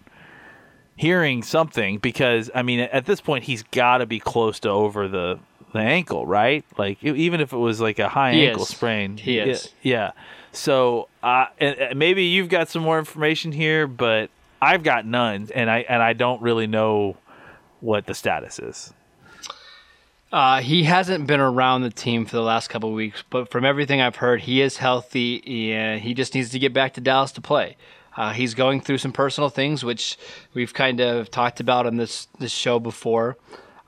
hearing 0.96 1.44
something 1.44 1.98
because 1.98 2.50
I 2.54 2.62
mean 2.62 2.80
at 2.82 3.06
this 3.06 3.22
point 3.22 3.46
he's 3.46 3.64
got 3.64 4.00
to 4.00 4.06
be 4.06 4.20
close 4.20 4.60
to 4.62 4.70
over 4.70 5.08
the 5.08 5.40
the 5.72 5.80
ankle, 5.80 6.26
right? 6.26 6.66
Like 6.78 7.04
even 7.04 7.42
if 7.42 7.54
it 7.54 7.58
was 7.58 7.80
like 7.80 8.00
a 8.00 8.10
high 8.10 8.34
He 8.34 8.48
ankle 8.48 8.64
is. 8.64 8.70
sprain, 8.70 9.18
He 9.18 9.38
yeah, 9.38 9.46
is. 9.46 9.70
Yeah. 9.84 10.12
So 10.52 11.08
uh, 11.22 11.46
and 11.60 11.98
maybe 11.98 12.24
you've 12.24 12.50
got 12.50 12.70
some 12.70 12.82
more 12.82 12.98
information 13.00 13.52
here, 13.52 13.86
but 13.88 14.30
I've 14.62 14.84
got 14.84 15.06
none, 15.06 15.48
and 15.54 15.70
I 15.70 15.80
and 15.88 16.02
I 16.02 16.14
don't 16.14 16.42
really 16.42 16.68
know 16.68 17.18
what 17.82 18.08
the 18.08 18.14
status 18.14 18.60
is. 18.60 18.94
Uh, 20.32 20.62
he 20.62 20.84
hasn't 20.84 21.26
been 21.26 21.40
around 21.40 21.82
the 21.82 21.90
team 21.90 22.26
for 22.26 22.36
the 22.36 22.42
last 22.42 22.68
couple 22.68 22.94
weeks, 22.94 23.24
but 23.32 23.50
from 23.50 23.66
everything 23.66 24.00
I've 24.00 24.18
heard, 24.18 24.42
he 24.42 24.62
is 24.62 24.78
healthy 24.78 25.72
and 25.72 26.02
he 26.02 26.14
just 26.14 26.36
needs 26.36 26.50
to 26.50 26.60
get 26.60 26.72
back 26.72 26.94
to 26.94 27.02
Dallas 27.02 27.32
to 27.34 27.42
play. 27.42 27.78
Uh, 28.16 28.34
he's 28.34 28.54
going 28.54 28.82
through 28.82 29.00
some 29.00 29.12
personal 29.12 29.50
things, 29.50 29.84
which 29.84 30.18
we've 30.54 30.74
kind 30.74 31.00
of 31.00 31.32
talked 31.32 31.60
about 31.60 31.88
on 31.88 31.98
this 31.98 32.28
this 32.38 32.52
show 32.52 32.80
before. 32.80 33.38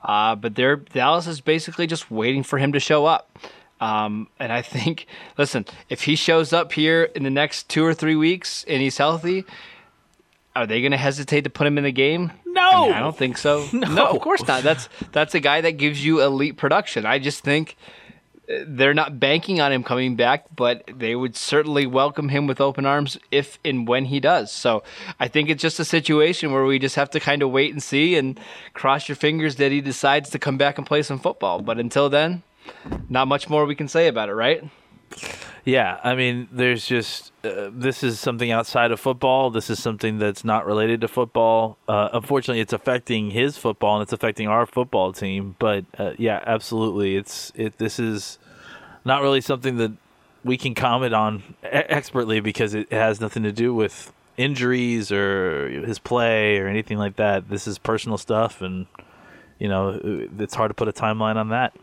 Uh, 0.02 0.34
but 0.34 0.56
they're, 0.56 0.76
Dallas 0.76 1.26
is 1.26 1.40
basically 1.40 1.86
just 1.86 2.10
waiting 2.10 2.42
for 2.42 2.58
him 2.58 2.72
to 2.72 2.80
show 2.80 3.06
up. 3.06 3.38
Um, 3.80 4.28
and 4.38 4.52
I 4.52 4.62
think, 4.62 5.06
listen, 5.38 5.66
if 5.88 6.02
he 6.02 6.16
shows 6.16 6.52
up 6.52 6.72
here 6.72 7.04
in 7.14 7.22
the 7.22 7.30
next 7.30 7.68
two 7.68 7.84
or 7.84 7.94
three 7.94 8.16
weeks 8.16 8.64
and 8.66 8.82
he's 8.82 8.98
healthy, 8.98 9.44
are 10.54 10.66
they 10.66 10.80
going 10.80 10.92
to 10.92 10.98
hesitate 10.98 11.42
to 11.44 11.50
put 11.50 11.66
him 11.66 11.78
in 11.78 11.84
the 11.84 11.92
game? 11.92 12.32
No, 12.46 12.60
I, 12.60 12.80
mean, 12.86 12.92
I 12.92 13.00
don't 13.00 13.16
think 13.16 13.38
so. 13.38 13.66
No. 13.72 14.06
of 14.06 14.20
course 14.20 14.46
not. 14.46 14.62
That's 14.62 14.88
that's 15.12 15.34
a 15.34 15.40
guy 15.40 15.62
that 15.62 15.72
gives 15.72 16.04
you 16.04 16.22
elite 16.22 16.56
production. 16.56 17.06
I 17.06 17.18
just 17.18 17.42
think 17.42 17.76
uh, 18.50 18.64
they're 18.66 18.94
not 18.94 19.18
banking 19.18 19.60
on 19.60 19.72
him 19.72 19.82
coming 19.82 20.16
back, 20.16 20.44
but 20.54 20.84
they 20.92 21.16
would 21.16 21.36
certainly 21.36 21.86
welcome 21.86 22.28
him 22.28 22.46
with 22.46 22.60
open 22.60 22.84
arms 22.84 23.18
if 23.30 23.58
and 23.64 23.88
when 23.88 24.06
he 24.06 24.20
does. 24.20 24.52
So 24.52 24.82
I 25.18 25.28
think 25.28 25.48
it's 25.48 25.62
just 25.62 25.80
a 25.80 25.84
situation 25.84 26.52
where 26.52 26.64
we 26.64 26.78
just 26.78 26.96
have 26.96 27.10
to 27.10 27.20
kind 27.20 27.42
of 27.42 27.50
wait 27.50 27.72
and 27.72 27.82
see 27.82 28.16
and 28.16 28.38
cross 28.74 29.08
your 29.08 29.16
fingers 29.16 29.56
that 29.56 29.72
he 29.72 29.80
decides 29.80 30.28
to 30.30 30.38
come 30.38 30.58
back 30.58 30.76
and 30.76 30.86
play 30.86 31.02
some 31.02 31.18
football. 31.18 31.62
But 31.62 31.78
until 31.78 32.10
then, 32.10 32.42
not 33.08 33.28
much 33.28 33.48
more 33.48 33.64
we 33.64 33.74
can 33.74 33.88
say 33.88 34.06
about 34.08 34.28
it, 34.28 34.34
right? 34.34 34.62
Yeah, 35.64 36.00
I 36.02 36.14
mean, 36.16 36.48
there's 36.50 36.86
just 36.86 37.32
uh, 37.44 37.70
this 37.72 38.02
is 38.02 38.18
something 38.18 38.50
outside 38.50 38.90
of 38.90 38.98
football. 38.98 39.50
This 39.50 39.70
is 39.70 39.80
something 39.80 40.18
that's 40.18 40.44
not 40.44 40.66
related 40.66 41.00
to 41.02 41.08
football. 41.08 41.78
Uh, 41.86 42.08
unfortunately, 42.12 42.60
it's 42.60 42.72
affecting 42.72 43.30
his 43.30 43.56
football 43.56 43.96
and 43.96 44.02
it's 44.02 44.12
affecting 44.12 44.48
our 44.48 44.66
football 44.66 45.12
team. 45.12 45.54
But 45.60 45.84
uh, 45.96 46.12
yeah, 46.18 46.42
absolutely, 46.44 47.16
it's 47.16 47.52
it. 47.54 47.78
This 47.78 48.00
is 48.00 48.38
not 49.04 49.22
really 49.22 49.40
something 49.40 49.76
that 49.76 49.92
we 50.44 50.56
can 50.56 50.74
comment 50.74 51.14
on 51.14 51.42
expertly 51.62 52.40
because 52.40 52.74
it 52.74 52.90
has 52.92 53.20
nothing 53.20 53.44
to 53.44 53.52
do 53.52 53.72
with 53.72 54.12
injuries 54.36 55.12
or 55.12 55.68
his 55.68 55.98
play 55.98 56.58
or 56.58 56.66
anything 56.66 56.98
like 56.98 57.16
that. 57.16 57.48
This 57.48 57.68
is 57.68 57.78
personal 57.78 58.18
stuff, 58.18 58.60
and 58.62 58.86
you 59.60 59.68
know, 59.68 60.28
it's 60.38 60.54
hard 60.54 60.70
to 60.70 60.74
put 60.74 60.88
a 60.88 60.92
timeline 60.92 61.36
on 61.36 61.50
that. 61.50 61.76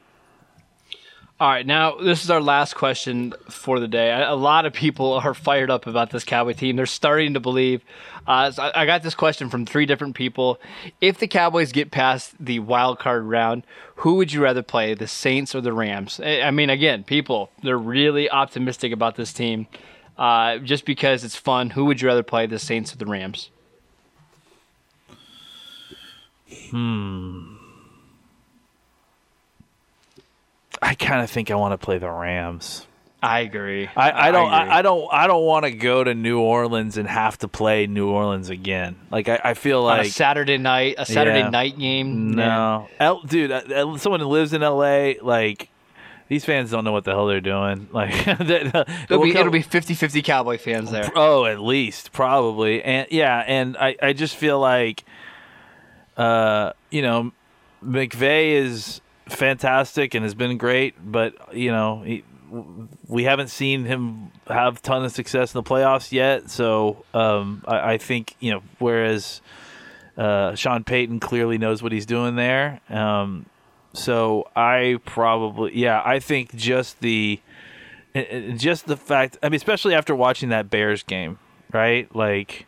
All 1.41 1.47
right, 1.47 1.65
now 1.65 1.95
this 1.95 2.25
is 2.25 2.29
our 2.29 2.41
last 2.41 2.75
question 2.75 3.33
for 3.47 3.79
the 3.79 3.87
day. 3.87 4.11
A 4.11 4.35
lot 4.35 4.65
of 4.65 4.73
people 4.73 5.13
are 5.13 5.33
fired 5.33 5.71
up 5.71 5.87
about 5.87 6.09
this 6.09 6.25
Cowboy 6.25 6.51
team. 6.51 6.75
They're 6.75 6.85
starting 6.85 7.33
to 7.35 7.39
believe. 7.39 7.81
Uh, 8.27 8.51
so 8.51 8.69
I 8.75 8.85
got 8.85 9.03
this 9.03 9.15
question 9.15 9.49
from 9.49 9.65
three 9.65 9.85
different 9.85 10.15
people. 10.15 10.59
If 10.99 11.19
the 11.19 11.27
Cowboys 11.27 11.71
get 11.71 11.91
past 11.91 12.33
the 12.41 12.59
wild 12.59 12.99
card 12.99 13.23
round, 13.23 13.63
who 13.95 14.15
would 14.15 14.33
you 14.33 14.43
rather 14.43 14.61
play, 14.61 14.93
the 14.95 15.07
Saints 15.07 15.55
or 15.55 15.61
the 15.61 15.71
Rams? 15.71 16.19
I 16.19 16.51
mean, 16.51 16.69
again, 16.69 17.05
people 17.05 17.51
they're 17.63 17.77
really 17.77 18.29
optimistic 18.29 18.91
about 18.91 19.15
this 19.15 19.31
team, 19.31 19.67
uh, 20.17 20.57
just 20.57 20.83
because 20.83 21.23
it's 21.23 21.37
fun. 21.37 21.69
Who 21.69 21.85
would 21.85 22.01
you 22.01 22.09
rather 22.09 22.21
play, 22.21 22.47
the 22.47 22.59
Saints 22.59 22.93
or 22.93 22.97
the 22.97 23.05
Rams? 23.05 23.49
Hmm. 26.71 27.58
I 30.81 30.95
kind 30.95 31.21
of 31.21 31.29
think 31.29 31.51
I 31.51 31.55
want 31.55 31.79
to 31.79 31.83
play 31.83 31.97
the 31.97 32.09
Rams. 32.09 32.85
I 33.21 33.41
agree. 33.41 33.89
I, 33.97 34.29
I 34.29 34.31
don't. 34.31 34.49
I, 34.49 34.77
I, 34.77 34.81
don't. 34.81 35.09
I 35.11 35.27
don't 35.27 35.43
want 35.43 35.65
to 35.65 35.71
go 35.71 36.03
to 36.03 36.13
New 36.13 36.39
Orleans 36.39 36.95
and 36.95 37.07
have 37.07 37.37
to 37.39 37.49
play 37.49 37.85
New 37.85 38.09
Orleans 38.09 38.49
again. 38.49 38.95
Like 39.11 39.27
I, 39.27 39.41
I 39.43 39.53
feel 39.55 39.83
like 39.83 40.07
a 40.07 40.09
Saturday 40.09 40.57
night, 40.57 40.95
a 40.97 41.05
Saturday 41.05 41.39
yeah, 41.39 41.49
night 41.49 41.77
game. 41.77 42.31
No, 42.31 42.87
L, 42.97 43.21
dude. 43.23 43.51
Uh, 43.51 43.97
someone 43.97 44.21
who 44.21 44.27
lives 44.27 44.53
in 44.53 44.63
L.A. 44.63 45.19
Like 45.21 45.69
these 46.29 46.45
fans 46.45 46.71
don't 46.71 46.85
know 46.85 46.93
what 46.93 47.03
the 47.03 47.11
hell 47.11 47.27
they're 47.27 47.41
doing. 47.41 47.89
Like 47.99 48.27
it'll, 48.27 49.23
be, 49.23 49.31
it'll 49.31 49.51
be 49.51 49.63
50-50 49.63 50.23
Cowboy 50.23 50.57
fans 50.57 50.91
there. 50.91 51.11
Oh, 51.15 51.45
at 51.45 51.59
least 51.59 52.13
probably, 52.13 52.81
and 52.83 53.07
yeah, 53.09 53.43
and 53.45 53.75
I, 53.75 53.95
I 54.01 54.13
just 54.13 54.35
feel 54.35 54.59
like, 54.59 55.03
uh, 56.15 56.73
you 56.91 57.01
know, 57.01 57.31
McVay 57.83 58.51
is 58.51 59.01
fantastic 59.29 60.13
and 60.13 60.23
has 60.23 60.33
been 60.33 60.57
great, 60.57 60.95
but 61.03 61.55
you 61.55 61.71
know 61.71 62.01
he, 62.03 62.23
we 63.07 63.23
haven't 63.23 63.49
seen 63.49 63.85
him 63.85 64.31
have 64.47 64.81
ton 64.81 65.05
of 65.05 65.11
success 65.11 65.53
in 65.53 65.63
the 65.63 65.69
playoffs 65.69 66.11
yet. 66.11 66.49
So 66.49 67.05
um, 67.13 67.63
I, 67.67 67.93
I, 67.93 67.97
think 67.97 68.35
you 68.39 68.51
know 68.51 68.63
whereas 68.79 69.41
uh, 70.17 70.55
Sean 70.55 70.83
Payton 70.83 71.19
clearly 71.19 71.57
knows 71.57 71.83
what 71.83 71.91
he's 71.91 72.05
doing 72.05 72.35
there. 72.35 72.81
Um, 72.89 73.45
so 73.93 74.47
I 74.55 74.99
probably 75.05 75.77
yeah 75.77 76.01
I 76.03 76.19
think 76.19 76.55
just 76.55 76.99
the 77.01 77.39
just 78.55 78.85
the 78.87 78.97
fact 78.97 79.37
I 79.41 79.49
mean 79.49 79.55
especially 79.55 79.95
after 79.95 80.15
watching 80.15 80.49
that 80.49 80.69
Bears 80.69 81.03
game 81.03 81.39
right 81.71 82.13
like 82.15 82.67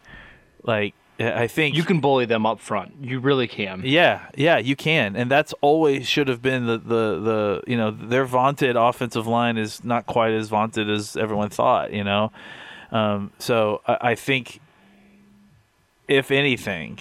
like 0.64 0.94
I 1.22 1.48
think 1.48 1.76
you 1.76 1.84
can 1.84 2.00
bully 2.00 2.26
them 2.26 2.46
up 2.46 2.60
front. 2.60 2.94
You 3.02 3.20
really 3.20 3.48
can. 3.48 3.82
Yeah, 3.84 4.28
yeah, 4.36 4.58
you 4.58 4.76
can, 4.76 5.16
and 5.16 5.30
that's 5.30 5.54
always 5.62 6.08
should 6.08 6.28
have 6.28 6.42
been 6.42 6.66
the 6.68 6.78
the 6.78 7.20
the 7.20 7.64
you 7.68 7.78
know 7.78 7.92
their 7.92 8.26
vaunted 8.26 8.76
offensive 8.76 9.28
line 9.28 9.58
is 9.58 9.84
not 9.84 10.06
quite 10.06 10.32
as 10.32 10.50
vaunted 10.50 10.90
as 10.90 11.18
everyone 11.18 11.50
thought. 11.50 11.94
You 11.94 12.04
know, 12.04 12.32
um, 12.92 13.32
so 13.40 13.82
I, 13.88 13.98
I 14.02 14.16
think 14.16 14.60
if 16.08 16.32
anything, 16.32 17.00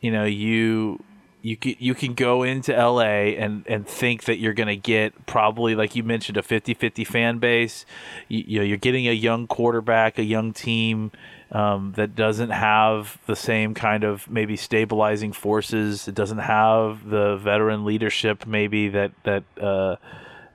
you 0.00 0.10
know 0.10 0.24
you 0.24 1.02
you 1.42 1.56
can, 1.56 1.74
you 1.78 1.94
can 1.94 2.14
go 2.14 2.42
into 2.42 2.72
LA 2.72 3.32
and, 3.38 3.64
and 3.66 3.86
think 3.86 4.24
that 4.24 4.38
you're 4.38 4.52
going 4.52 4.68
to 4.68 4.76
get 4.76 5.26
probably 5.26 5.74
like 5.74 5.96
you 5.96 6.02
mentioned 6.02 6.36
a 6.36 6.42
50-50 6.42 7.06
fan 7.06 7.38
base. 7.38 7.86
You, 8.28 8.44
you 8.46 8.58
know, 8.58 8.64
you're 8.64 8.76
getting 8.76 9.08
a 9.08 9.12
young 9.12 9.46
quarterback, 9.46 10.18
a 10.18 10.24
young 10.24 10.52
team 10.52 11.12
um, 11.52 11.92
that 11.96 12.14
doesn't 12.14 12.50
have 12.50 13.18
the 13.26 13.34
same 13.34 13.74
kind 13.74 14.04
of 14.04 14.30
maybe 14.30 14.56
stabilizing 14.56 15.32
forces. 15.32 16.06
It 16.06 16.14
doesn't 16.14 16.38
have 16.38 17.08
the 17.08 17.36
veteran 17.36 17.84
leadership 17.84 18.46
maybe 18.46 18.88
that 18.90 19.12
that 19.24 19.44
uh, 19.60 19.96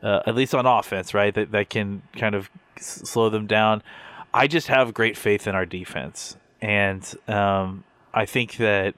uh, 0.01 0.21
at 0.25 0.35
least 0.35 0.55
on 0.55 0.65
offense, 0.65 1.13
right? 1.13 1.33
That 1.33 1.51
that 1.51 1.69
can 1.69 2.01
kind 2.13 2.35
of 2.35 2.49
slow 2.79 3.29
them 3.29 3.47
down. 3.47 3.83
I 4.33 4.47
just 4.47 4.67
have 4.67 4.93
great 4.93 5.17
faith 5.17 5.47
in 5.47 5.55
our 5.55 5.65
defense, 5.65 6.37
and 6.61 7.03
um, 7.27 7.83
I 8.13 8.25
think 8.25 8.57
that 8.57 8.95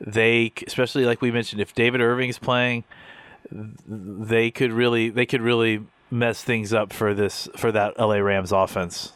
they, 0.00 0.52
especially 0.66 1.04
like 1.04 1.20
we 1.20 1.30
mentioned, 1.30 1.60
if 1.60 1.74
David 1.74 2.00
Irving 2.00 2.30
is 2.30 2.38
playing, 2.38 2.84
they 3.50 4.50
could 4.50 4.72
really 4.72 5.10
they 5.10 5.26
could 5.26 5.42
really 5.42 5.84
mess 6.10 6.42
things 6.42 6.72
up 6.72 6.92
for 6.92 7.14
this 7.14 7.48
for 7.56 7.72
that 7.72 7.98
LA 7.98 8.16
Rams 8.16 8.52
offense. 8.52 9.12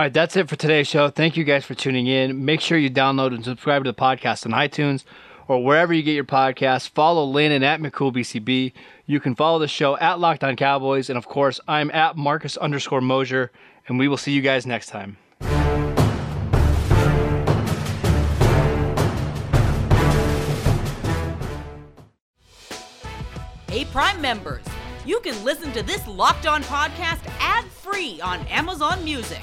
All 0.00 0.04
right, 0.04 0.14
that's 0.14 0.34
it 0.34 0.48
for 0.48 0.56
today's 0.56 0.88
show. 0.88 1.10
Thank 1.10 1.36
you 1.36 1.44
guys 1.44 1.66
for 1.66 1.74
tuning 1.74 2.06
in. 2.06 2.42
Make 2.42 2.62
sure 2.62 2.78
you 2.78 2.88
download 2.88 3.34
and 3.34 3.44
subscribe 3.44 3.84
to 3.84 3.90
the 3.90 3.94
podcast 3.94 4.46
on 4.46 4.52
iTunes 4.52 5.04
or 5.46 5.62
wherever 5.62 5.92
you 5.92 6.02
get 6.02 6.14
your 6.14 6.24
podcasts. 6.24 6.88
Follow 6.88 7.22
Landon 7.26 7.62
at 7.62 7.82
McCoolBCB. 7.82 8.72
You 9.04 9.20
can 9.20 9.34
follow 9.34 9.58
the 9.58 9.68
show 9.68 9.98
at 9.98 10.18
Locked 10.18 10.42
On 10.42 10.56
Cowboys. 10.56 11.10
And 11.10 11.18
of 11.18 11.26
course, 11.26 11.60
I'm 11.68 11.90
at 11.90 12.16
Marcus 12.16 12.56
underscore 12.56 13.02
Mosher. 13.02 13.52
And 13.88 13.98
we 13.98 14.08
will 14.08 14.16
see 14.16 14.32
you 14.32 14.40
guys 14.40 14.64
next 14.64 14.86
time. 14.86 15.18
Hey, 23.68 23.84
Prime 23.92 24.22
members, 24.22 24.64
you 25.04 25.20
can 25.20 25.44
listen 25.44 25.72
to 25.72 25.82
this 25.82 26.08
Locked 26.08 26.46
On 26.46 26.62
podcast 26.62 27.20
ad 27.38 27.66
free 27.66 28.18
on 28.22 28.40
Amazon 28.46 29.04
Music. 29.04 29.42